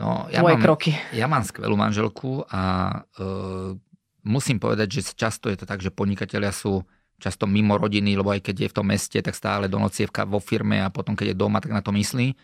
[0.00, 0.90] No, ja Tvoje mám, kroky.
[1.12, 2.62] Ja mám skvelú manželku a
[3.12, 3.26] e,
[4.24, 6.80] musím povedať, že často je to tak, že podnikatelia sú
[7.22, 10.10] často mimo rodiny, lebo aj keď je v tom meste, tak stále do noci je
[10.26, 12.34] vo firme a potom keď je doma, tak na to myslí.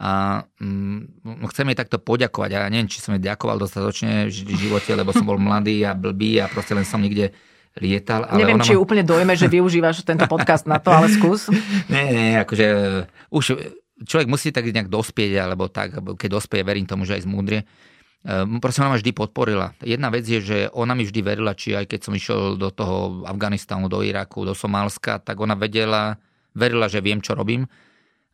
[0.00, 2.50] A mm, chcem jej takto poďakovať.
[2.56, 6.40] Ja neviem, či som jej ďakoval dostatočne v živote, lebo som bol mladý a blbý
[6.40, 7.36] a proste len som niekde
[7.78, 8.24] lietal.
[8.26, 8.82] Ale Neviem, či ma...
[8.82, 11.52] úplne dojme, že využívaš tento podcast na to, ale skús.
[11.92, 12.66] nie, nie, akože
[13.30, 13.44] už
[14.04, 17.64] človek musí tak nejak dospieť, alebo tak, keď dospieje, verím tomu, že aj zmúdrie.
[18.20, 19.72] Ehm, proste ona ma vždy podporila.
[19.80, 23.24] Jedna vec je, že ona mi vždy verila, či aj keď som išiel do toho
[23.24, 26.20] Afganistanu, do Iraku, do Somálska, tak ona vedela,
[26.52, 27.64] verila, že viem, čo robím.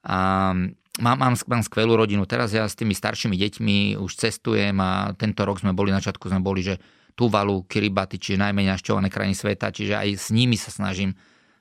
[0.07, 0.51] A
[0.99, 2.27] mám, mám, mám skvelú rodinu.
[2.27, 6.31] Teraz ja s tými staršími deťmi už cestujem a tento rok sme boli, na začiatku
[6.31, 6.83] sme boli, že
[7.17, 11.17] Tuvalu, Kiribati, čiže najmenej našťované krajiny sveta, čiže aj s nimi sa snažím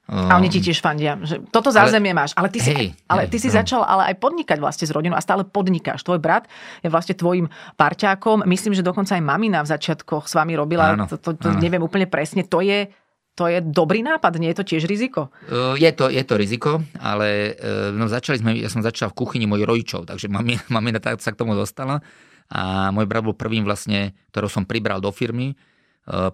[0.06, 2.32] a oni ti tiež fandia, že toto zázemie ale, máš.
[2.38, 3.58] Ale ty si, hej, ale ty hej, si no.
[3.58, 6.06] začal ale aj podnikať vlastne s rodinou a stále podnikáš.
[6.06, 6.46] Tvoj brat
[6.86, 8.46] je vlastne tvojim parťákom.
[8.46, 10.94] Myslím, že dokonca aj mamina v začiatkoch s vami robila.
[10.94, 11.58] Áno, to, to, to áno.
[11.58, 12.46] neviem úplne presne.
[12.46, 12.94] To je,
[13.34, 15.34] to je dobrý nápad, nie je to tiež riziko?
[15.74, 17.58] Je to, je to riziko, ale
[17.98, 21.34] no, začali sme, ja som začal v kuchyni mojich rodičov, takže mamina, mamina tak sa
[21.34, 22.06] k tomu dostala.
[22.54, 25.58] A môj brat bol prvým vlastne, ktorého som pribral do firmy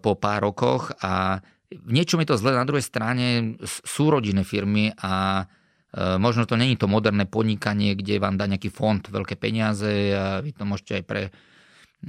[0.04, 1.40] po pár rokoch a
[1.72, 6.60] v niečom je to zle, na druhej strane sú rodinné firmy a e, možno to
[6.60, 11.02] není to moderné podnikanie, kde vám dá nejaký fond veľké peniaze a vy to môžete
[11.02, 11.24] aj pre,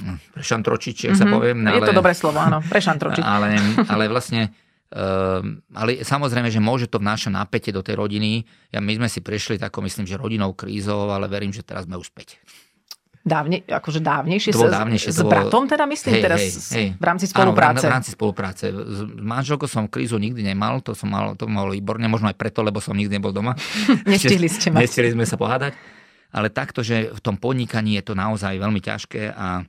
[0.03, 1.18] no, pre šantročiť, mm-hmm.
[1.18, 1.33] sa mhm.
[1.33, 1.59] poviem.
[1.62, 3.22] Ale, je to dobré slovo, áno, pre šantročiť.
[3.22, 3.48] Ale,
[3.87, 4.51] ale vlastne
[4.92, 8.44] Um, ale samozrejme, že môže to vnášať napätie do tej rodiny.
[8.77, 11.96] Ja, my sme si prešli takou, myslím, že rodinou krízou, ale verím, že teraz sme
[11.96, 12.37] už späť.
[13.23, 15.47] Dávne, akože dávnejšie, to bolo dávnejšie s, to bolo...
[15.47, 16.89] bratom teda myslím hej, teraz hej, hej.
[16.99, 17.87] v rámci spolupráce?
[17.87, 18.65] Áno, v rámci spolupráce.
[18.75, 22.67] S manželkou som krízu nikdy nemal, to som mal, to malo výborne, možno aj preto,
[22.67, 23.55] lebo som nikdy nebol doma.
[24.11, 24.83] Nestihli ste ma.
[24.83, 25.79] Nestihli sme sa pohádať.
[26.35, 29.63] Ale takto, že v tom podnikaní je to naozaj veľmi ťažké a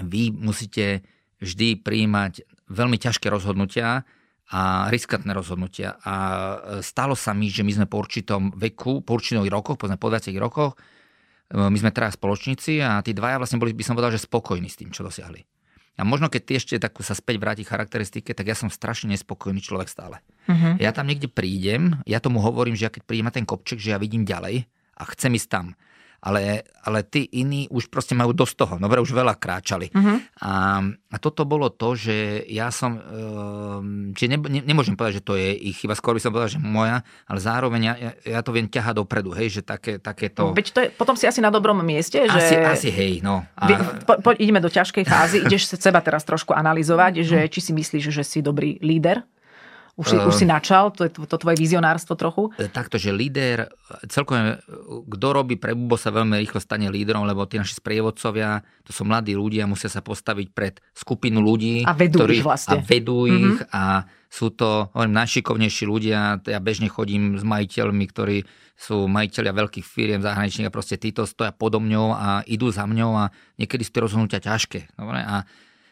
[0.00, 1.04] vy musíte
[1.44, 4.08] vždy prijímať veľmi ťažké rozhodnutia
[4.48, 6.00] a riskantné rozhodnutia.
[6.08, 6.14] A
[6.80, 10.78] stalo sa mi, že my sme po určitom veku, po určitových rokoch, po 20 rokoch,
[11.52, 14.80] my sme teraz spoločníci a tí dvaja vlastne boli, by som povedal, že spokojní s
[14.80, 15.44] tým, čo dosiahli.
[16.00, 19.60] A možno keď ty ešte takú sa späť vráti charakteristike, tak ja som strašne nespokojný
[19.60, 20.24] človek stále.
[20.48, 20.80] Uh-huh.
[20.80, 23.92] Ja tam niekde prídem, ja tomu hovorím, že ja keď prídem na ten kopček, že
[23.92, 24.64] ja vidím ďalej
[24.96, 25.66] a chcem ísť tam
[26.22, 28.74] ale, ale tí iní už proste majú dosť toho.
[28.78, 29.90] Dobre, už veľa kráčali.
[29.90, 30.22] Uh-huh.
[30.38, 35.26] A, a toto bolo to, že ja som, um, čiže ne, ne, nemôžem povedať, že
[35.26, 38.54] to je ich chyba, skôr by som povedal, že moja, ale zároveň ja, ja to
[38.54, 40.54] viem ťahať dopredu, hej, že také, takéto...
[40.54, 42.38] Veď to je, potom si asi na dobrom mieste, že...
[42.38, 43.42] Asi, asi hej, no.
[43.58, 43.98] A...
[44.06, 48.14] Po, po, ideme do ťažkej fázy, ideš seba teraz trošku analyzovať, že či si myslíš,
[48.14, 49.26] že si dobrý líder
[49.92, 52.48] už uh, už si načal to, to, to tvoje vizionárstvo trochu?
[52.56, 53.68] E, takto, že líder,
[54.08, 54.56] celkom
[55.04, 59.04] kto robí pre Bubo sa veľmi rýchlo stane lídrom, lebo tí naši sprievodcovia, to sú
[59.04, 61.84] mladí ľudia, musia sa postaviť pred skupinu ľudí.
[61.84, 62.80] A vedú ktorí, ich vlastne.
[62.80, 63.44] A vedú mm-hmm.
[63.44, 66.40] ich a sú to, hovorím, najšikovnejší ľudia.
[66.48, 71.52] Ja bežne chodím s majiteľmi, ktorí sú majiteľia veľkých firiem zahraničných a proste títo stoja
[71.52, 73.24] podo mňou a idú za mňou a
[73.60, 74.96] niekedy sú tie rozhodnutia ťažké.
[74.96, 75.20] Dobre?
[75.20, 75.44] A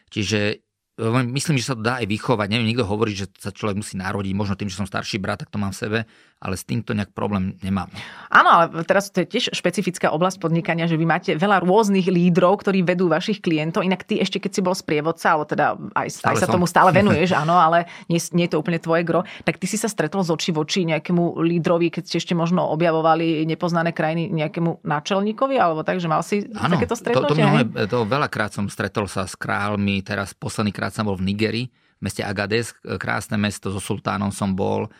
[0.09, 0.65] čiže
[1.09, 2.47] myslím, že sa to dá aj vychovať.
[2.53, 5.49] Neviem, niekto hovorí, že sa človek musí narodiť, možno tým, že som starší brat, tak
[5.49, 5.99] to mám v sebe,
[6.41, 7.89] ale s týmto nejak problém nemám.
[8.29, 12.61] Áno, ale teraz to je tiež špecifická oblasť podnikania, že vy máte veľa rôznych lídrov,
[12.61, 13.85] ktorí vedú vašich klientov.
[13.85, 16.57] Inak ty ešte, keď si bol sprievodca, alebo teda aj, aj sa som.
[16.57, 19.77] tomu stále venuješ, áno, ale nie, nie je to úplne tvoje gro, tak ty si
[19.77, 24.29] sa stretol z očí v oči nejakému lídrovi, keď ste ešte možno objavovali nepoznané krajiny
[24.29, 27.41] nejakému náčelníkovi, alebo tak, že mal si áno, takéto stretnutie?
[27.41, 31.31] To, to, to veľakrát som stretol sa s kráľmi, teraz posledný krát som bol v
[31.31, 34.91] Nigerii, v meste Agades, krásne mesto, so sultánom som bol.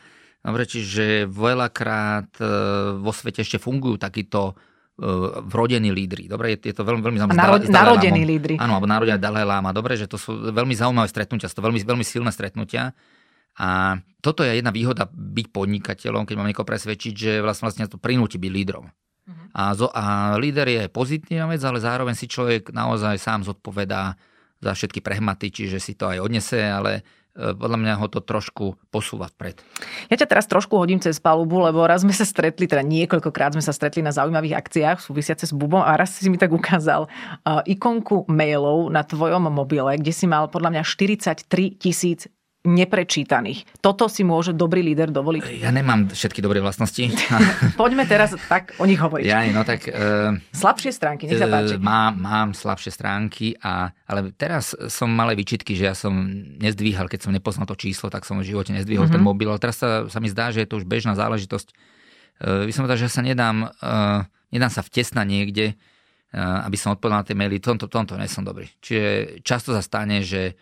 [0.42, 2.46] Dobre, čiže veľakrát e,
[2.98, 4.58] vo svete ešte fungujú takíto
[4.98, 5.06] e,
[5.46, 6.26] vrodení lídry.
[6.26, 7.38] Dobre, je, je to veľmi, veľmi zaujímavé.
[7.38, 8.58] Narod, narodení lídry.
[8.58, 9.70] Áno, alebo narodení Dalaj Lama.
[9.70, 12.98] Dobre, že to sú veľmi zaujímavé stretnutia, sú to veľmi, veľmi silné stretnutia.
[13.62, 18.02] A toto je jedna výhoda byť podnikateľom, keď mám niekoho presvedčiť, že vlastne, vlastne to
[18.02, 18.90] prinúti byť lídrom.
[18.90, 19.46] Uh-huh.
[19.54, 24.18] A, zo, a líder je pozitívna vec, ale zároveň si človek naozaj sám zodpovedá
[24.62, 27.02] za všetky prehmaty, čiže si to aj odnese, ale
[27.34, 29.58] e, podľa mňa ho to trošku posúva vpred.
[30.14, 33.66] Ja ťa teraz trošku hodím cez palubu, lebo raz sme sa stretli, teda niekoľkokrát sme
[33.66, 37.66] sa stretli na zaujímavých akciách súvisiace s Bubom a raz si mi tak ukázal uh,
[37.66, 42.30] ikonku mailov na tvojom mobile, kde si mal podľa mňa 43 tisíc
[42.62, 43.66] neprečítaných.
[43.82, 45.66] Toto si môže dobrý líder dovoliť.
[45.66, 47.10] Ja nemám všetky dobré vlastnosti.
[47.82, 49.26] Poďme teraz tak o nich hovoriť.
[49.26, 49.90] Ja, no tak...
[49.90, 51.76] Uh, slabšie stránky, nech sa e, páči.
[51.82, 56.14] Mám, mám slabšie stránky, a, ale teraz som malé výčitky, že ja som
[56.62, 59.18] nezdvíhal, keď som nepoznal to číslo, tak som v živote nezdvíhal mm-hmm.
[59.18, 61.74] ten mobil, ale teraz sa, sa mi zdá, že je to už bežná záležitosť.
[62.46, 64.22] Uh, by som povedal, že sa nedám, uh,
[64.54, 67.58] nedám sa vtesnať niekde, uh, aby som odpovedal na tie maily.
[67.58, 68.70] Tomto, tomto nie som dobrý.
[68.86, 70.54] Čiže často sa stane, že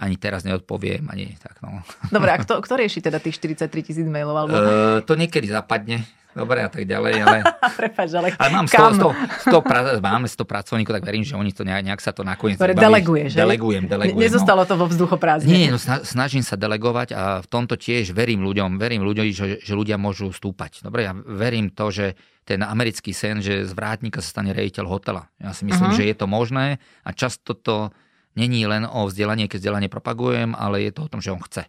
[0.00, 1.84] ani teraz neodpoviem, ani tak no.
[2.14, 4.48] Dobre, a kto, kto rieši teda tých 43 tisíc mailov?
[4.48, 4.56] Alebo...
[4.56, 7.36] Uh, to niekedy zapadne, dobre a tak ďalej, ale...
[7.80, 11.52] Prepač, ale, ale mám 100, 100, 100, pra, máme 100 pracovníkov, tak verím, že oni
[11.52, 12.56] to nejak, nejak sa to nakoniec...
[12.56, 14.16] Dobre, deleguješ, Delegujem, delegujem.
[14.16, 14.68] Ne, nezostalo no.
[14.68, 15.52] to vo vzduchoprázdne.
[15.52, 19.72] Nie, no snažím sa delegovať a v tomto tiež verím ľuďom, verím ľuďom, že, že
[19.76, 20.80] ľudia môžu stúpať.
[20.80, 22.16] Dobre, ja verím to, že
[22.48, 25.28] ten americký sen, že z vrátnika sa stane rejiteľ hotela.
[25.38, 26.00] Ja si myslím, uh-huh.
[26.00, 27.92] že je to možné a často to
[28.34, 31.66] není len o vzdelanie, keď vzdelanie propagujem, ale je to o tom, že on chce.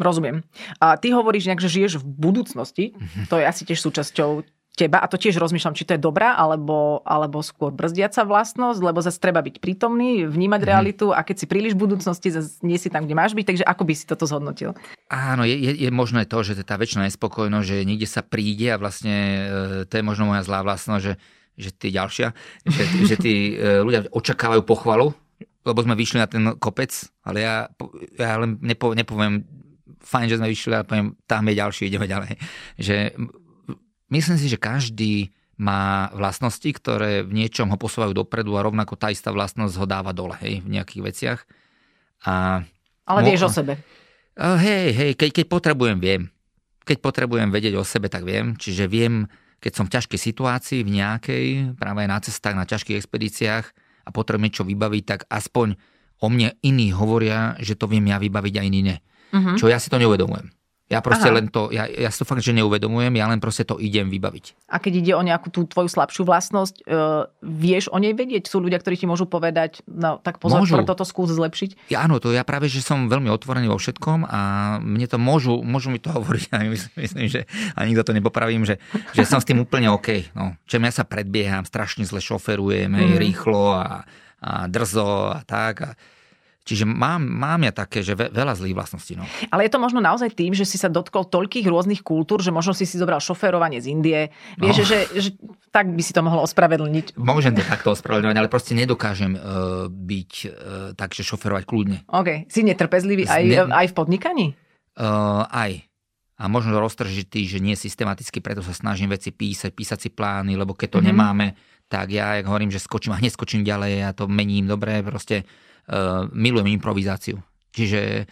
[0.00, 0.42] Rozumiem.
[0.80, 2.84] A ty hovoríš nejak, že žiješ v budúcnosti.
[2.96, 3.24] Mm-hmm.
[3.28, 4.42] To je asi tiež súčasťou
[4.72, 9.04] teba a to tiež rozmýšľam, či to je dobrá alebo, alebo skôr brzdiaca vlastnosť, lebo
[9.04, 10.68] zase treba byť prítomný, vnímať mm.
[10.68, 13.64] realitu a keď si príliš v budúcnosti, zase nie si tam, kde máš byť, takže
[13.68, 14.72] ako by si toto zhodnotil?
[15.12, 18.80] Áno, je, je, je možné to, že tá väčšina nespokojnosť, že niekde sa príde a
[18.80, 19.42] vlastne e,
[19.84, 21.14] to je možno moja zlá vlastnosť, že,
[21.56, 22.32] že tí ďalšia,
[22.64, 25.12] že, že tí e, ľudia očakávajú pochvalu
[25.62, 26.90] lebo sme vyšli na ten kopec,
[27.22, 27.70] ale ja,
[28.18, 29.46] ja len nepo, nepoviem,
[30.02, 32.34] fajn, že sme vyšli a poviem, tam je ďalší, ideme ďalej.
[32.82, 32.96] Že
[34.10, 35.30] myslím si, že každý
[35.62, 40.10] má vlastnosti, ktoré v niečom ho posúvajú dopredu a rovnako tá istá vlastnosť ho dáva
[40.10, 41.40] dole, hej, v nejakých veciach.
[42.26, 42.66] A
[43.06, 43.78] ale mo- vieš o sebe.
[44.34, 46.22] Hej, hej, keď, keď potrebujem, viem.
[46.82, 48.58] Keď potrebujem vedieť o sebe, tak viem.
[48.58, 49.30] Čiže viem,
[49.62, 51.46] keď som v ťažkej situácii, v nejakej,
[51.78, 53.66] práve na cestách, na ťažkých expedíciách,
[54.02, 55.78] a potrebujem niečo vybaviť, tak aspoň
[56.18, 58.98] o mne iní hovoria, že to viem ja vybaviť a iní nie.
[59.30, 59.54] Uh-huh.
[59.54, 60.50] Čo ja si to neuvedomujem.
[60.92, 61.40] Ja proste Aha.
[61.40, 64.68] len to, ja, ja si to fakt, že neuvedomujem, ja len proste to idem vybaviť.
[64.68, 68.44] A keď ide o nejakú tú tvoju slabšiu vlastnosť, uh, vieš o nej vedieť?
[68.44, 70.84] Sú ľudia, ktorí ti môžu povedať, no tak pozor, môžu.
[70.84, 71.88] toto skús zlepšiť?
[71.88, 74.40] Ja, áno, to ja práve, že som veľmi otvorený vo všetkom a
[74.84, 77.40] mne to môžu, môžu mi to hovoriť a myslím, myslím že
[77.72, 78.76] a nikto to nepopravím, že,
[79.16, 80.36] že som s tým úplne OK.
[80.36, 83.16] No, čem ja sa predbieham, strašne zle šoferujem, mm.
[83.16, 84.04] rýchlo a,
[84.44, 85.74] a drzo a tak.
[85.88, 85.90] A,
[86.62, 89.18] Čiže mám, mám ja také, že veľa zlých vlastností.
[89.18, 89.26] No.
[89.50, 92.70] Ale je to možno naozaj tým, že si sa dotkol toľkých rôznych kultúr, že možno
[92.70, 94.30] si si zobral šoférovanie z Indie.
[94.62, 94.86] Vieš, no.
[94.86, 95.30] že, že
[95.74, 97.18] tak by si to mohol ospravedlniť.
[97.18, 100.50] Môžem to takto ospravedlňovať, ale proste nedokážem uh, byť uh,
[100.94, 101.98] tak, že šoferovať kľudne.
[102.06, 102.46] OK.
[102.46, 103.66] Si netrpezlivý aj, ne...
[103.66, 104.46] aj v podnikaní?
[104.94, 105.82] Uh, aj.
[106.38, 110.78] A možno roztržitý, že nie systematicky, preto sa snažím veci písať, písať si plány, lebo
[110.78, 111.10] keď to mm-hmm.
[111.10, 111.46] nemáme,
[111.90, 115.44] tak ja, jak hovorím, že skočím a hneď skočím ďalej, ja to mením dobre, proste
[116.32, 117.42] milujem improvizáciu.
[117.72, 118.28] Čiže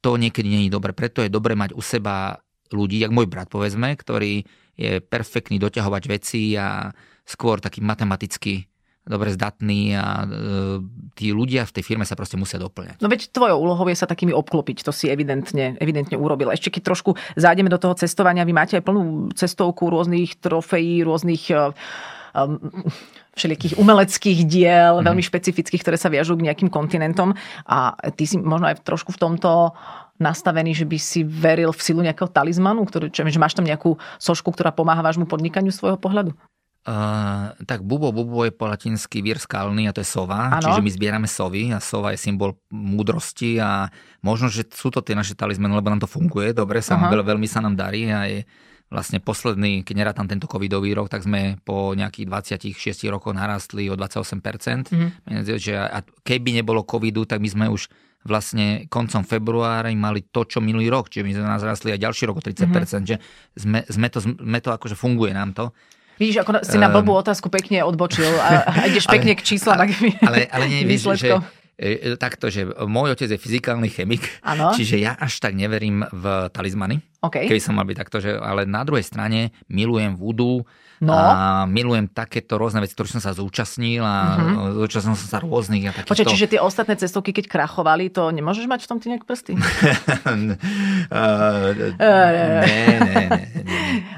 [0.00, 0.92] to niekedy není dobre.
[0.92, 2.36] Preto je dobre mať u seba
[2.72, 6.90] ľudí, jak môj brat povedzme, ktorý je perfektný doťahovať veci a
[7.24, 8.66] skôr taký matematicky
[9.04, 10.26] dobre zdatný a e,
[11.12, 13.04] tí ľudia v tej firme sa proste musia doplňať.
[13.04, 16.48] No veď tvojou úlohou je sa takými obklopiť, to si evidentne, evidentne urobil.
[16.48, 21.52] Ešte keď trošku zájdeme do toho cestovania, vy máte aj plnú cestovku rôznych trofejí, rôznych
[21.52, 21.76] um,
[23.34, 25.04] všelijakých umeleckých diel, mm.
[25.06, 27.34] veľmi špecifických, ktoré sa viažú k nejakým kontinentom.
[27.66, 29.74] A ty si možno aj trošku v tomto
[30.18, 33.98] nastavený, že by si veril v silu nejakého talizmanu, ktorý, čo, že máš tam nejakú
[34.22, 36.34] sošku, ktorá pomáha vášmu podnikaniu svojho pohľadu?
[36.84, 40.68] Uh, tak bubo, bubo je po latinsky vír skalný a to je sova, ano.
[40.68, 43.88] čiže my zbierame sovy a sova je symbol múdrosti a
[44.20, 47.24] možno, že sú to tie naše talizmany, lebo nám to funguje, dobre, sa uh-huh.
[47.24, 48.44] veľmi sa nám darí a je
[48.94, 52.30] vlastne posledný, keď nerátam tento covidový rok, tak sme po nejakých
[52.78, 54.94] 26 rokoch narastli o 28%.
[54.94, 55.58] Mm-hmm.
[55.58, 57.90] Že a keby nebolo covidu, tak my sme už
[58.24, 62.22] vlastne koncom februára mali to, čo minulý rok, čiže my sme nás rastli aj ďalší
[62.30, 63.02] rok o 30%, mm-hmm.
[63.04, 63.16] že
[63.58, 65.74] sme, sme, to, sme to akože funguje nám to.
[66.14, 67.26] Vidíš, ako si na blbú ehm.
[67.26, 69.76] otázku pekne odbočil a, a ideš pekne ale, k číslam.
[69.82, 69.90] Ale,
[70.22, 71.34] ale, ale nie, vieš, že
[71.78, 74.74] e, e, takto, že môj otec je fyzikálny chemik, ano.
[74.74, 77.02] čiže ja až tak neverím v talizmany.
[77.24, 77.48] Okay.
[77.48, 80.62] Keby som mal byť takto, že, ale na druhej strane milujem voodoo,
[81.04, 81.12] No.
[81.12, 84.80] A milujem takéto rôzne veci, ktoré som sa zúčastnil a mm-hmm.
[84.80, 85.84] zúčastnil som sa rôznych.
[85.86, 86.10] A takýchto...
[86.16, 89.52] Počkaj, čiže tie ostatné cestovky, keď krachovali, to nemôžeš mať v tom ty nejak prsty?
[90.40, 90.56] ne,
[92.00, 93.24] ne, ne,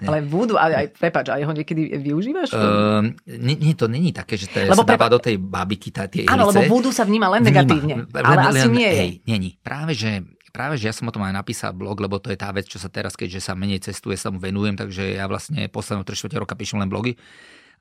[0.07, 2.55] Ale vúdu, aj, prepáč, aj ho niekedy využívaš?
[2.55, 6.07] Uh, nie, nie, to není také, že to lebo sa dáva do tej babiky tá,
[6.07, 8.07] tie Áno, lebo vúdu sa vníma len negatívne.
[8.15, 9.03] Ale asi nie je.
[9.03, 9.51] Hej, není.
[9.59, 10.23] Práve, že
[10.57, 12.81] práve, že ja som o tom aj napísal blog, lebo to je tá vec, čo
[12.81, 16.57] sa teraz, keďže sa menej cestuje, sa mu venujem, takže ja vlastne posledného 3 roka
[16.57, 17.21] píšem len blogy.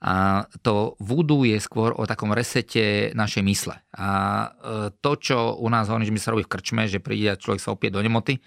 [0.04, 3.80] A to voodoo je skôr o takom resete našej mysle.
[3.96, 4.08] A
[4.44, 4.48] e,
[5.00, 7.64] to, čo u nás hovorí, že my sa robí v krčme, že príde a človek
[7.64, 8.44] sa opie do nemoty,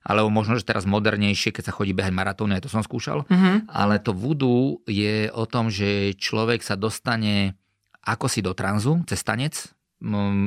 [0.00, 3.28] alebo možno, že teraz modernejšie, keď sa chodí behať maratóny, aj to som skúšal.
[3.28, 3.68] Mm-hmm.
[3.68, 7.52] Ale to voodoo je o tom, že človek sa dostane
[8.00, 9.68] ako si do tranzu, cez tanec.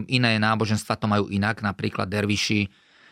[0.10, 2.66] Iné náboženstva to majú inak, napríklad derviši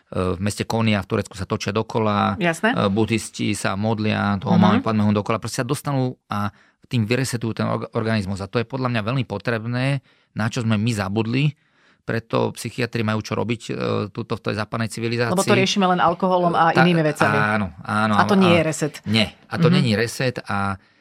[0.10, 2.74] v meste Konia v Turecku sa točia dokola, Jasné.
[2.74, 4.62] E, buddhisti sa modlia, toho uh-huh.
[4.62, 6.50] máme padme dokola, proste sa dostanú a
[6.90, 8.42] tým vyresetujú ten organizmus.
[8.42, 10.02] A to je podľa mňa veľmi potrebné,
[10.34, 11.54] na čo sme my zabudli,
[12.02, 13.72] preto psychiatri majú čo robiť e,
[14.10, 15.38] túto v tej západnej civilizácii.
[15.38, 17.38] Lebo to riešime len alkoholom a Ta, inými vecami.
[17.38, 18.14] Áno, áno.
[18.18, 18.94] A to nie je reset.
[19.06, 19.78] Nie, a to mm-hmm.
[19.78, 20.99] není reset a E,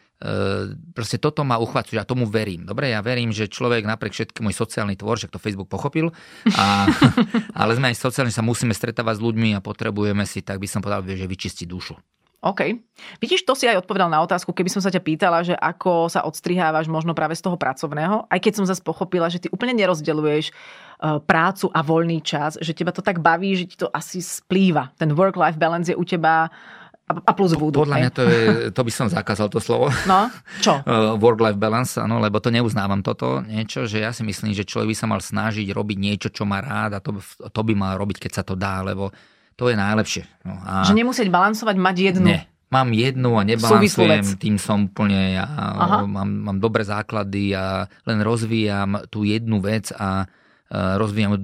[0.95, 2.67] proste toto ma uchvacuje a tomu verím.
[2.67, 6.11] Dobre, ja verím, že človek napriek všetkému môj sociálny tvor, že to Facebook pochopil,
[6.57, 6.89] a,
[7.61, 10.81] ale sme aj sociálne, sa musíme stretávať s ľuďmi a potrebujeme si, tak by som
[10.83, 11.95] povedal, že vyčistiť dušu.
[12.39, 12.71] OK.
[13.19, 16.23] Vidíš, to si aj odpovedal na otázku, keby som sa ťa pýtala, že ako sa
[16.23, 20.47] odstrihávaš možno práve z toho pracovného, aj keď som zase pochopila, že ty úplne nerozdeľuješ
[20.47, 20.53] e,
[21.27, 24.95] prácu a voľný čas, že teba to tak baví, že ti to asi splýva.
[24.95, 26.47] Ten work-life balance je u teba
[27.09, 27.89] a plus voodoo.
[27.89, 29.89] Podľa mňa to, je, to by som zakázal to slovo.
[30.05, 30.29] No,
[30.61, 30.81] čo?
[30.89, 34.93] Eh, work-life balance, áno, lebo to neuznávam toto niečo, že ja si myslím, že človek
[34.93, 38.25] by sa mal snažiť robiť niečo, čo má rád a to, to by mal robiť,
[38.29, 39.13] keď sa to dá, lebo
[39.57, 40.25] to je najlepšie.
[40.49, 40.85] No, a...
[40.89, 42.27] Že nemusieť balansovať, mať jednu.
[42.29, 45.45] Nie, mám jednu a nebalansujem, tým som úplne, ja
[46.09, 51.37] mám, mám dobré základy a len rozvíjam tú jednu vec a eh, rozvíjam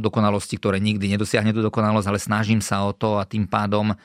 [0.00, 3.96] dokonalosti, ktoré nikdy nedosiahne tú dokonalosť, ale snažím sa o to a tým pádom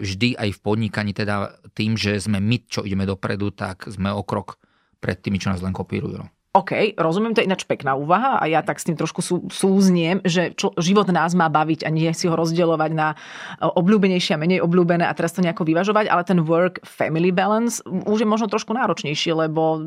[0.00, 4.24] vždy aj v podnikaní, teda tým, že sme my, čo ideme dopredu, tak sme o
[4.24, 4.56] krok
[5.00, 6.20] pred tými, čo nás len kopírujú.
[6.20, 6.28] No.
[6.50, 10.18] OK, rozumiem, to je ináč pekná úvaha a ja tak s tým trošku sú, súzniem,
[10.26, 14.42] že čo, život nás má baviť a nie si ho rozdielovať na e, obľúbenejšie a
[14.42, 18.74] menej obľúbené a teraz to nejako vyvažovať, ale ten work-family balance už je možno trošku
[18.74, 19.78] náročnejší, lebo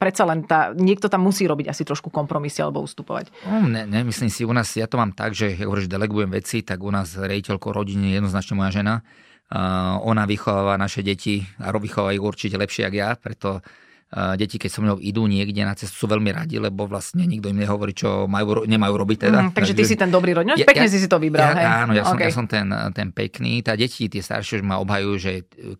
[0.00, 3.28] predsa len tá, niekto tam musí robiť asi trošku kompromisy alebo ustupovať.
[3.44, 6.32] No, ne, ne, myslím si, u nás, ja to mám tak, že keď hovoríš, delegujem
[6.32, 9.04] veci, tak u nás rejiteľko rodiny je jednoznačne moja žena.
[9.50, 14.62] Uh, ona vychováva naše deti a vychováva ich určite lepšie, ako ja, preto uh, deti,
[14.62, 17.92] keď so mnou idú niekde na cestu, sú veľmi radi, lebo vlastne nikto im nehovorí,
[17.92, 19.18] čo majú, nemajú robiť.
[19.26, 19.38] Teda.
[19.42, 21.50] Mm, takže ty si ten dobrý rodina, ja, pekne ja, si si to vybral.
[21.50, 21.66] Ja, hej?
[21.66, 22.08] Áno, ja, okay.
[22.08, 23.60] som, ja som ten, ten pekný.
[23.66, 25.32] Tá deti, tie staršie, už ma obhajujú, že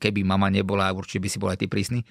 [0.02, 2.02] keby mama nebola, určite by si bol aj ty prísny.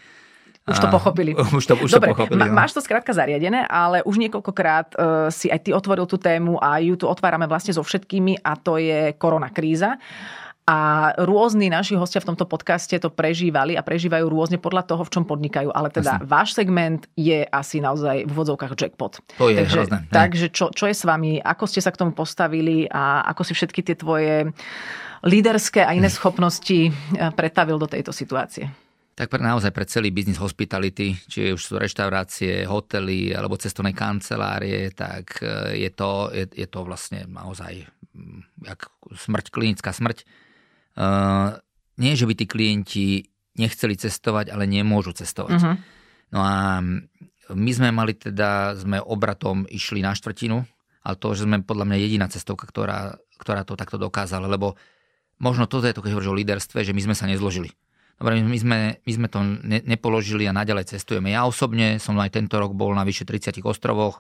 [0.70, 1.32] Už to pochopili.
[1.60, 2.40] Už to, už Dobre, to pochopili.
[2.40, 2.54] No.
[2.54, 6.78] máš to skrátka zariadené, ale už niekoľkokrát uh, si aj ty otvoril tú tému a
[6.80, 9.98] ju tu otvárame vlastne so všetkými a to je korona kríza.
[10.70, 15.10] A rôzni naši hostia v tomto podcaste to prežívali a prežívajú rôzne podľa toho, v
[15.18, 15.74] čom podnikajú.
[15.74, 16.30] Ale teda Jasne.
[16.30, 19.18] váš segment je asi naozaj v úvodzovkách jackpot.
[19.42, 19.98] To je takže, hrozné.
[20.14, 21.42] Takže čo, čo je s vami?
[21.42, 24.54] Ako ste sa k tomu postavili a ako si všetky tie tvoje
[25.26, 26.94] líderské a iné schopnosti eh,
[27.34, 28.70] pretavil do tejto situácie?
[29.20, 34.96] Tak pre, naozaj pre celý biznis hospitality, či už sú reštaurácie, hotely alebo cestovné kancelárie,
[34.96, 37.84] tak e, je to, je, je to vlastne naozaj
[38.16, 40.24] mm, jak smrť, klinická smrť.
[41.00, 41.56] Uh,
[42.00, 43.08] nie, že by tí klienti
[43.56, 45.56] nechceli cestovať, ale nemôžu cestovať.
[45.56, 45.76] Uh-huh.
[46.36, 46.84] No a
[47.56, 50.60] my sme mali teda, sme obratom išli na štvrtinu,
[51.04, 54.76] ale to, že sme podľa mňa jediná cestovka, ktorá, ktorá to takto dokázala, lebo
[55.40, 57.72] možno toto je to, keď hovoríš o líderstve, že my sme sa nezložili.
[58.20, 61.32] Dobre, my sme, my sme to ne, nepoložili a naďalej cestujeme.
[61.32, 64.20] Ja osobne som aj tento rok bol na vyše 30 ostrovoch,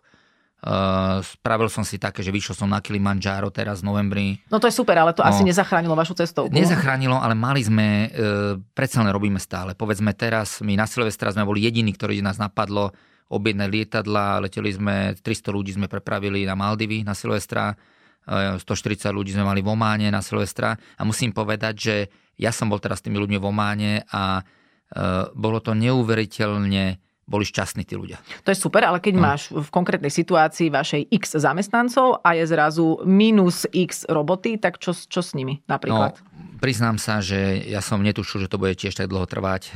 [0.60, 4.44] Uh, spravil som si také, že vyšiel som na Kilimanjaro teraz v novembri.
[4.52, 6.52] No to je super, ale to no, asi nezachránilo vašu cestovku.
[6.52, 9.72] Nezachránilo, ale mali sme, uh, predsa len robíme stále.
[9.72, 12.92] Povedzme teraz, my na Silvestra sme boli jediní, ktorí nás napadlo
[13.32, 19.32] objednať lietadla, leteli sme, 300 ľudí sme prepravili na Maldivy na Silvestra, uh, 140 ľudí
[19.32, 21.96] sme mali v Ománe na Silvestra a musím povedať, že
[22.40, 26.98] ja som bol teraz s tými ľuďmi v Ománe a uh, bolo to neuveriteľne
[27.30, 28.18] boli šťastní tí ľudia.
[28.42, 29.22] To je super, ale keď no.
[29.22, 34.98] máš v konkrétnej situácii vašej x zamestnancov a je zrazu minus x roboty, tak čo,
[34.98, 36.18] čo s nimi napríklad?
[36.18, 39.72] No, priznám sa, že ja som netušil, že to bude tiež tak dlho trvať, e,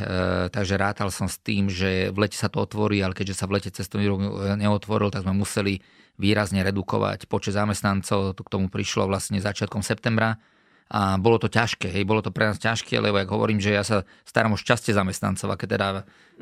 [0.50, 3.62] takže rátal som s tým, že v lete sa to otvorí, ale keďže sa v
[3.62, 4.22] lete cestovný ruch
[4.58, 5.78] neotvoril, tak sme museli
[6.18, 8.34] výrazne redukovať počet zamestnancov.
[8.34, 10.42] To k tomu prišlo vlastne začiatkom septembra
[10.90, 13.82] a bolo to ťažké, hej, bolo to pre nás ťažké, lebo jak hovorím, že ja
[13.82, 15.88] sa starám o šťastie zamestnancov a keď teda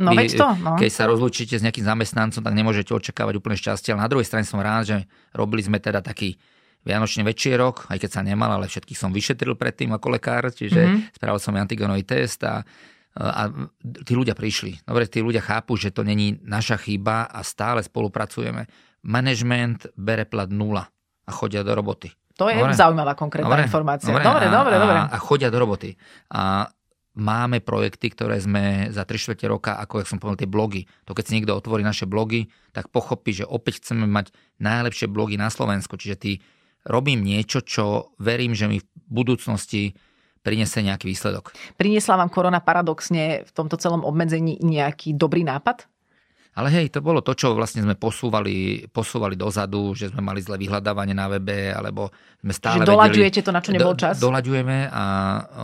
[0.02, 0.76] no, vy, to, no.
[0.76, 4.44] keď sa rozlučíte s nejakým zamestnancom, tak nemôžete očakávať úplne šťastie, ale na druhej strane
[4.44, 4.98] som rád, že
[5.32, 6.36] robili sme teda taký
[6.82, 11.14] Vianočný večierok, aj keď sa nemal, ale všetkých som vyšetril predtým ako lekár, čiže mm-hmm.
[11.14, 12.66] spravil som antigenový test a,
[13.14, 13.54] a
[14.02, 14.82] tí ľudia prišli.
[14.82, 18.66] Dobre, tí ľudia chápu, že to není naša chyba a stále spolupracujeme.
[19.06, 20.90] Management bere plat nula
[21.26, 22.10] a chodia do roboty.
[22.38, 22.76] To je dobre.
[22.76, 23.68] zaujímavá konkrétna dobre.
[23.68, 24.12] informácia.
[24.12, 24.98] Dobre, dobre, a, dobre, dobre.
[25.12, 25.96] A chodia do roboty.
[26.32, 26.72] A
[27.16, 30.88] máme projekty, ktoré sme za 3 čtvrte roka, ako ja som povedal, tie blogy.
[31.08, 34.32] To keď si niekto otvorí naše blogy, tak pochopí, že opäť chceme mať
[34.64, 36.00] najlepšie blogy na Slovensku.
[36.00, 36.32] Čiže ty
[36.88, 39.94] robím niečo, čo verím, že mi v budúcnosti
[40.42, 41.54] prinesie nejaký výsledok.
[41.78, 45.91] Priniesla vám korona paradoxne v tomto celom obmedzení nejaký dobrý nápad?
[46.52, 50.60] Ale hej, to bolo to, čo vlastne sme posúvali, posúvali dozadu, že sme mali zlé
[50.60, 52.12] vyhľadávanie na webe, alebo
[52.44, 54.20] sme stále Že doľaďujete to, na čo nebol čas?
[54.20, 55.04] Do, doľaďujeme a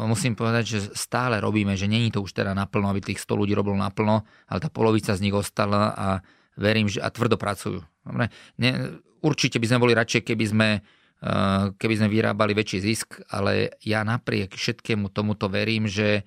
[0.08, 3.52] musím povedať, že stále robíme, že není to už teda naplno, aby tých 100 ľudí
[3.52, 6.08] robilo naplno, ale tá polovica z nich ostala a
[6.56, 7.84] verím, že a tvrdo pracujú.
[8.08, 8.32] Dobre?
[8.56, 13.76] Ne, určite by sme boli radšej, keby sme eh, keby sme vyrábali väčší zisk, ale
[13.84, 16.24] ja napriek všetkému tomuto verím, že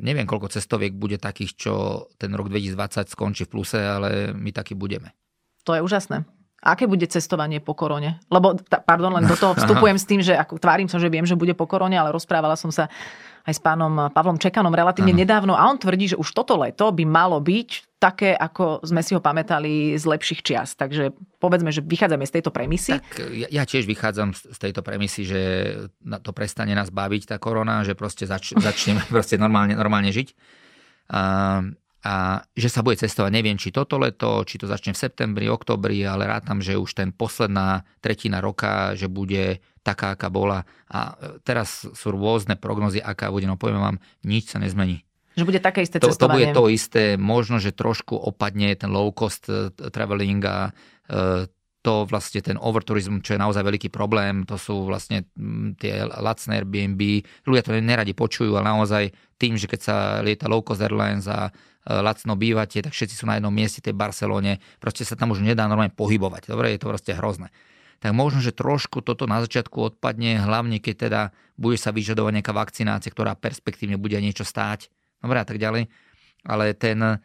[0.00, 1.72] neviem, koľko cestoviek bude takých, čo
[2.20, 5.16] ten rok 2020 skončí v pluse, ale my takí budeme.
[5.64, 6.28] To je úžasné.
[6.66, 8.18] Aké bude cestovanie po korone?
[8.32, 11.38] Lebo, pardon, len do toho vstupujem s tým, že ako, tvárim sa, že viem, že
[11.38, 12.92] bude po korone, ale rozprávala som sa
[13.46, 15.22] aj s pánom Pavlom Čekanom relatívne ano.
[15.22, 19.14] nedávno a on tvrdí, že už toto leto by malo byť také, ako sme si
[19.14, 20.74] ho pamätali z lepších čias.
[20.74, 22.98] Takže povedzme, že vychádzame z tejto premisy.
[22.98, 25.42] Tak ja, ja tiež vychádzam z tejto premisy, že
[26.20, 30.28] to prestane nás baviť tá korona, že proste zač, začneme proste normálne, normálne žiť.
[31.14, 31.62] A,
[32.02, 32.14] a
[32.58, 36.26] že sa bude cestovať, neviem, či toto leto, či to začne v septembri, oktobri, ale
[36.26, 40.66] rátam, že už ten posledná tretina roka, že bude taká, aká bola.
[40.90, 43.46] A e, teraz sú rôzne prognozy, aká bude.
[43.46, 45.06] No poviem vám, nič sa nezmení.
[45.38, 46.50] Že bude také isté to, cestovanie.
[46.50, 50.74] To bude to isté, možno, že trošku opadne ten low cost e, traveling a
[51.06, 51.46] e,
[51.86, 55.22] to vlastne ten overtourism, čo je naozaj veľký problém, to sú vlastne
[55.78, 56.98] tie lacné Airbnb.
[57.46, 61.54] Ľudia to neradi počujú, ale naozaj tým, že keď sa lieta low cost airlines a
[61.86, 65.70] lacno bývate, tak všetci sú na jednom mieste tej Barcelone, proste sa tam už nedá
[65.70, 66.50] normálne pohybovať.
[66.50, 67.54] Dobre, je to proste hrozné
[68.00, 71.20] tak možno, že trošku toto na začiatku odpadne, hlavne keď teda
[71.56, 74.92] bude sa vyžadovať nejaká vakcinácia, ktorá perspektívne bude niečo stáť,
[75.24, 75.88] dobre a tak ďalej.
[76.46, 77.16] Ale ten e,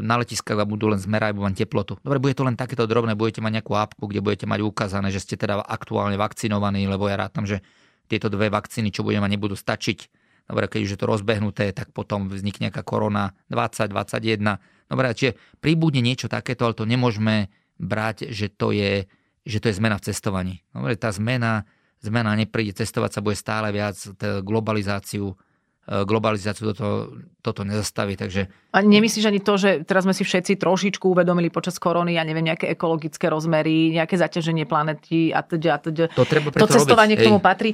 [0.00, 2.00] na letiskách budú len zmerať vám teplotu.
[2.00, 5.20] Dobre, bude to len takéto drobné, budete mať nejakú apku, kde budete mať ukázané, že
[5.20, 7.60] ste teda aktuálne vakcinovaní, lebo ja rátam, že
[8.08, 10.26] tieto dve vakcíny, čo budeme nebudú stačiť.
[10.46, 14.62] Dobre, keď už je to rozbehnuté, tak potom vznikne nejaká korona 20, 21.
[14.86, 19.10] Dobre, čiže pribudne niečo takéto, ale to nemôžeme brať, že to je
[19.46, 20.54] že to je zmena v cestovaní.
[20.74, 21.62] Dobre, tá zmena,
[22.02, 23.94] zmena nepríde, cestovať sa bude stále viac,
[24.42, 25.38] globalizáciu
[25.86, 27.14] globalizáciu toto,
[27.46, 28.18] toto nezastaví.
[28.18, 28.50] Takže...
[28.74, 32.42] A nemyslíš ani to, že teraz sme si všetci trošičku uvedomili počas korony, ja neviem,
[32.42, 36.04] nejaké ekologické rozmery, nejaké zaťaženie planety a teda, a teda.
[36.18, 37.22] To, treba to cestovanie robiť.
[37.22, 37.46] k tomu Ej.
[37.46, 37.70] patrí,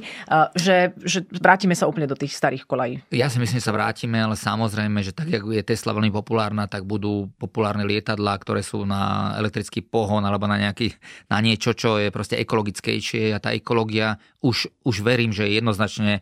[0.53, 3.01] že, že vrátime sa úplne do tých starých kolají.
[3.09, 6.69] Ja si myslím, že sa vrátime, ale samozrejme, že tak, ako je Tesla veľmi populárna,
[6.69, 10.93] tak budú populárne lietadlá, ktoré sú na elektrický pohon alebo na, nejaký,
[11.33, 16.21] na niečo, čo je proste ekologickejšie a tá ekológia už, už verím, že je jednoznačne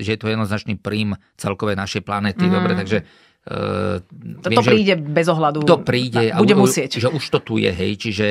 [0.00, 2.48] že je to jednoznačný príjm celkovej našej planéty.
[2.48, 2.52] Mm.
[2.56, 3.00] Dobre, takže
[3.48, 4.04] Uh,
[4.44, 5.64] to viem, príde bez ohľadu.
[5.64, 6.36] To príde.
[6.36, 7.00] Bude a, musieť.
[7.00, 8.28] Že už to tu je, hej, čiže,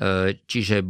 [0.00, 0.80] uh, čiže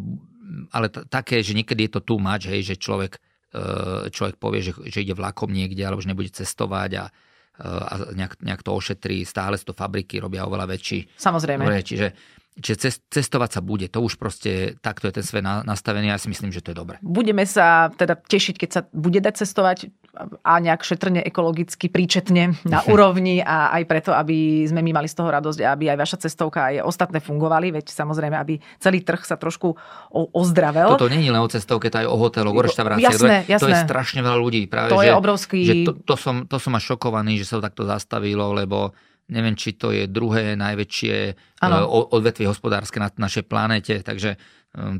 [0.71, 4.63] ale t- také, že niekedy je to tu mať, hej, že človek, uh, človek povie,
[4.63, 7.05] že, že ide vlakom niekde, alebo že nebude cestovať a,
[7.67, 9.27] a nejak, nejak to ošetrí.
[9.27, 11.11] Stále to fabriky, robia oveľa väčší.
[11.19, 11.67] Samozrejme.
[11.67, 12.15] Dobre, čiže
[12.55, 16.55] Čiže cestovať sa bude, to už proste takto je ten svet nastavený, ja si myslím,
[16.55, 17.03] že to je dobre.
[17.03, 19.91] Budeme sa teda tešiť, keď sa bude dať cestovať
[20.47, 25.19] a nejak šetrne ekologicky, príčetne na úrovni a aj preto, aby sme my mali z
[25.19, 29.27] toho radosť a aby aj vaša cestovka aj ostatné fungovali, veď samozrejme, aby celý trh
[29.27, 29.75] sa trošku
[30.15, 30.95] ozdravel.
[30.95, 33.19] Toto je len o cestovke, to aj o hoteloch, o reštauráciách.
[33.19, 33.67] Jasné, jasné.
[33.67, 34.71] To je strašne veľa ľudí.
[34.71, 35.61] Práve, to že, je obrovský...
[35.67, 38.95] Že to, to, som, to som až šokovaný, že sa to takto zastavilo, lebo
[39.31, 41.15] neviem, či to je druhé najväčšie
[41.65, 41.77] ano.
[41.81, 44.39] E, odvetvie hospodárske na našej planéte, takže e,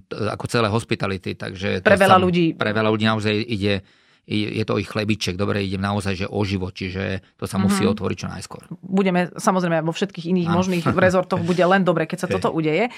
[0.09, 1.37] ako celé hospitality.
[1.37, 2.57] Takže pre veľa ľudí.
[2.57, 3.85] Pre veľa ľudí naozaj ide
[4.25, 7.93] je to ich chlebiček, dobre, idem naozaj že o život, čiže to sa musí mm-hmm.
[7.93, 8.63] otvoriť čo najskôr.
[8.81, 10.57] Budeme samozrejme vo všetkých iných Áno.
[10.65, 12.89] možných rezortoch bude len dobre, keď sa toto udeje.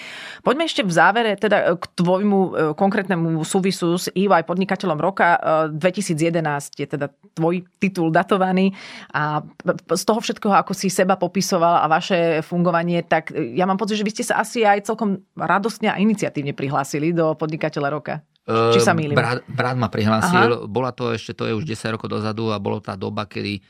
[0.46, 5.34] Poďme ešte v závere teda k tvojmu e, konkrétnemu súvisu s EY podnikateľom roka.
[5.74, 8.70] 2011 e, je teda tvoj titul datovaný
[9.10, 9.42] a
[9.74, 13.98] z toho všetkého, ako si seba popisoval a vaše fungovanie, tak e, ja mám pocit,
[13.98, 18.22] že vy ste sa asi aj celkom radostne a iniciatívne prihlásili do podnikateľa roka.
[18.46, 19.18] Či sa mýlim?
[19.18, 20.70] Brat, brat ma prihlásil, Aha.
[20.70, 23.62] bola to ešte, to je už 10 rokov dozadu a bolo tá doba, kedy e,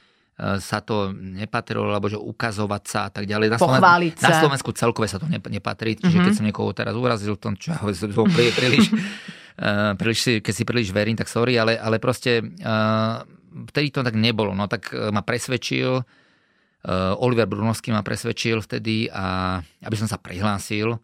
[0.61, 3.57] sa to nepatrilo, alebo že ukazovať sa a tak ďalej.
[3.57, 3.81] Na, Sloven-
[4.21, 4.29] sa.
[4.29, 6.27] na Slovensku celkové sa to nepatrí, čiže mm-hmm.
[6.29, 10.93] keď som niekoho teraz urazil v tom, čo som príliš, uh, príliš, keď si príliš
[10.93, 13.25] verím, tak sorry, ale, ale proste uh,
[13.73, 14.53] vtedy to tak nebolo.
[14.53, 21.01] No tak ma presvedčil, uh, Oliver Brunovský ma presvedčil vtedy, a, aby som sa prihlásil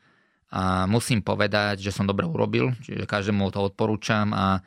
[0.52, 4.60] a musím povedať, že som dobre urobil, čiže každému to odporúčam a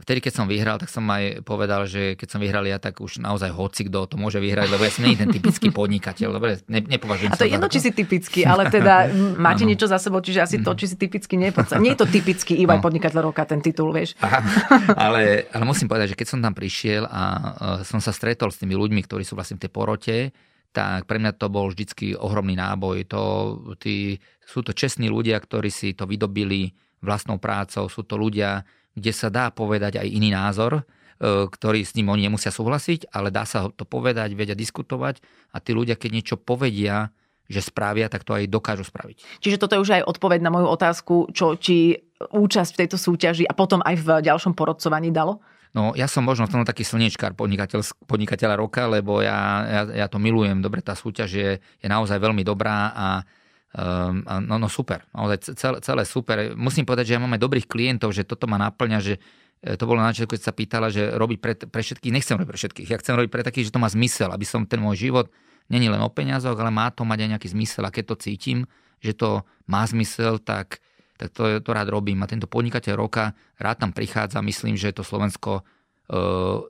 [0.00, 3.20] vtedy, keď som vyhral, tak som aj povedal, že keď som vyhral ja, tak už
[3.20, 6.80] naozaj hoci kto to môže vyhrať, lebo ja som nie ten typický podnikateľ, dobre, ne,
[6.82, 9.12] nepovažujem A to je jedno, či si typický, ale teda
[9.44, 10.78] máte niečo za sebou, čiže asi to, mhm.
[10.80, 12.82] či si typický nie je Nie je to typický iba no.
[12.82, 14.16] podnikateľ roka, ten titul, vieš.
[14.24, 14.40] Aha,
[15.06, 17.22] ale, ale musím povedať, že keď som tam prišiel a
[17.84, 20.16] som sa stretol s tými ľuďmi, ktorí sú vlastne v tej porote,
[20.70, 23.06] tak pre mňa to bol vždycky ohromný náboj.
[23.10, 23.22] To,
[23.82, 28.62] tí, sú to čestní ľudia, ktorí si to vydobili vlastnou prácou, sú to ľudia,
[28.94, 30.82] kde sa dá povedať aj iný názor, e,
[31.48, 35.72] ktorý s ním oni nemusia súhlasiť, ale dá sa to povedať, vedia diskutovať a tí
[35.72, 37.10] ľudia, keď niečo povedia,
[37.50, 39.42] že spravia, tak to aj dokážu spraviť.
[39.42, 43.48] Čiže toto je už aj odpoveď na moju otázku, čo či účasť v tejto súťaži
[43.48, 45.42] a potom aj v ďalšom porodcovaní dalo?
[45.70, 50.06] No ja som možno v tom taký slnečkár podnikateľ, podnikateľa roka, lebo ja, ja, ja
[50.10, 50.58] to milujem.
[50.58, 53.06] Dobre, tá súťaž je, je naozaj veľmi dobrá a
[53.70, 56.58] Um, no, no super, naozaj celé, celé super.
[56.58, 59.22] Musím povedať, že ja máme dobrých klientov, že toto ma naplňa, že
[59.62, 62.50] e, to bolo na začiatku, keď sa pýtala, že robiť pre, pre všetkých, nechcem robiť
[62.50, 62.88] pre všetkých.
[62.90, 65.30] Ja chcem robiť pre takých, že to má zmysel, aby som ten môj život
[65.70, 67.86] není len o peniazoch, ale má to mať aj nejaký zmysel.
[67.86, 68.66] A keď to cítim,
[68.98, 70.82] že to má zmysel, tak,
[71.20, 72.24] tak to, to rád robím.
[72.24, 74.40] A tento podnikateľ roka rád tam prichádza.
[74.40, 75.60] Myslím, že to Slovensko
[76.10, 76.18] E,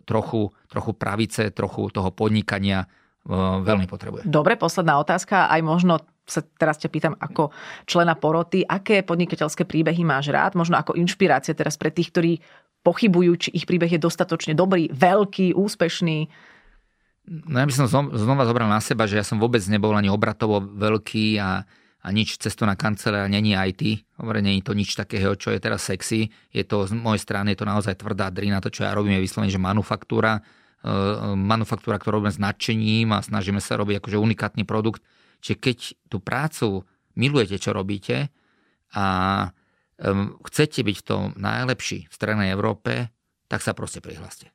[0.05, 3.33] trochu, trochu pravice, trochu toho podnikania e,
[3.65, 4.29] veľmi potrebuje.
[4.29, 7.49] Dobre, posledná otázka, aj možno sa teraz ťa pýtam ako
[7.89, 12.33] člena poroty, aké podnikateľské príbehy máš rád, možno ako inšpirácia teraz pre tých, ktorí
[12.85, 16.29] pochybujú, či ich príbeh je dostatočne dobrý, veľký, úspešný.
[17.49, 20.61] No ja by som znova zobral na seba, že ja som vôbec nebol ani obratovo
[20.61, 21.65] veľký a
[22.01, 24.09] a nič na kancelária není IT.
[24.17, 26.33] Dobre, není to nič takého, čo je teraz sexy.
[26.49, 28.65] Je to z mojej strany, je to naozaj tvrdá drina.
[28.65, 30.41] To, čo ja robím, je vyslovene, že manufaktúra.
[30.81, 35.05] Uh, manufaktúra, ktorú robíme s nadšením a snažíme sa robiť akože unikátny produkt.
[35.45, 35.79] Čiže keď
[36.09, 36.89] tú prácu
[37.21, 38.33] milujete, čo robíte
[38.97, 39.05] a
[40.01, 43.13] um, chcete byť v tom najlepší v strednej Európe,
[43.53, 44.49] tak sa proste prihláste.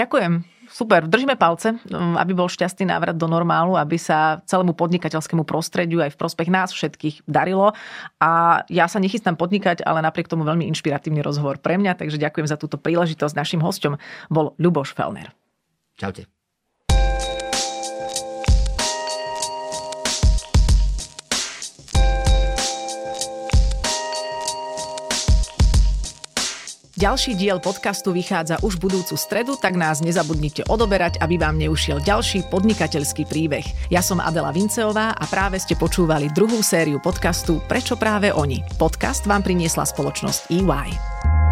[0.00, 0.53] Ďakujem.
[0.68, 1.06] Super.
[1.06, 6.14] Držíme palce, um, aby bol šťastný návrat do normálu, aby sa celému podnikateľskému prostrediu aj
[6.14, 7.72] v prospech nás všetkých darilo.
[8.18, 12.46] A ja sa nechystám podnikať, ale napriek tomu veľmi inšpiratívny rozhovor pre mňa, takže ďakujem
[12.50, 13.34] za túto príležitosť.
[13.38, 13.96] Našim hostom
[14.26, 15.30] bol Ľuboš Felner.
[15.94, 16.33] Čaute.
[27.04, 32.48] Ďalší diel podcastu vychádza už budúcu stredu, tak nás nezabudnite odoberať, aby vám neušiel ďalší
[32.48, 33.92] podnikateľský príbeh.
[33.92, 38.64] Ja som Adela Vinceová a práve ste počúvali druhú sériu podcastu Prečo práve oni.
[38.80, 41.43] Podcast vám priniesla spoločnosť EY.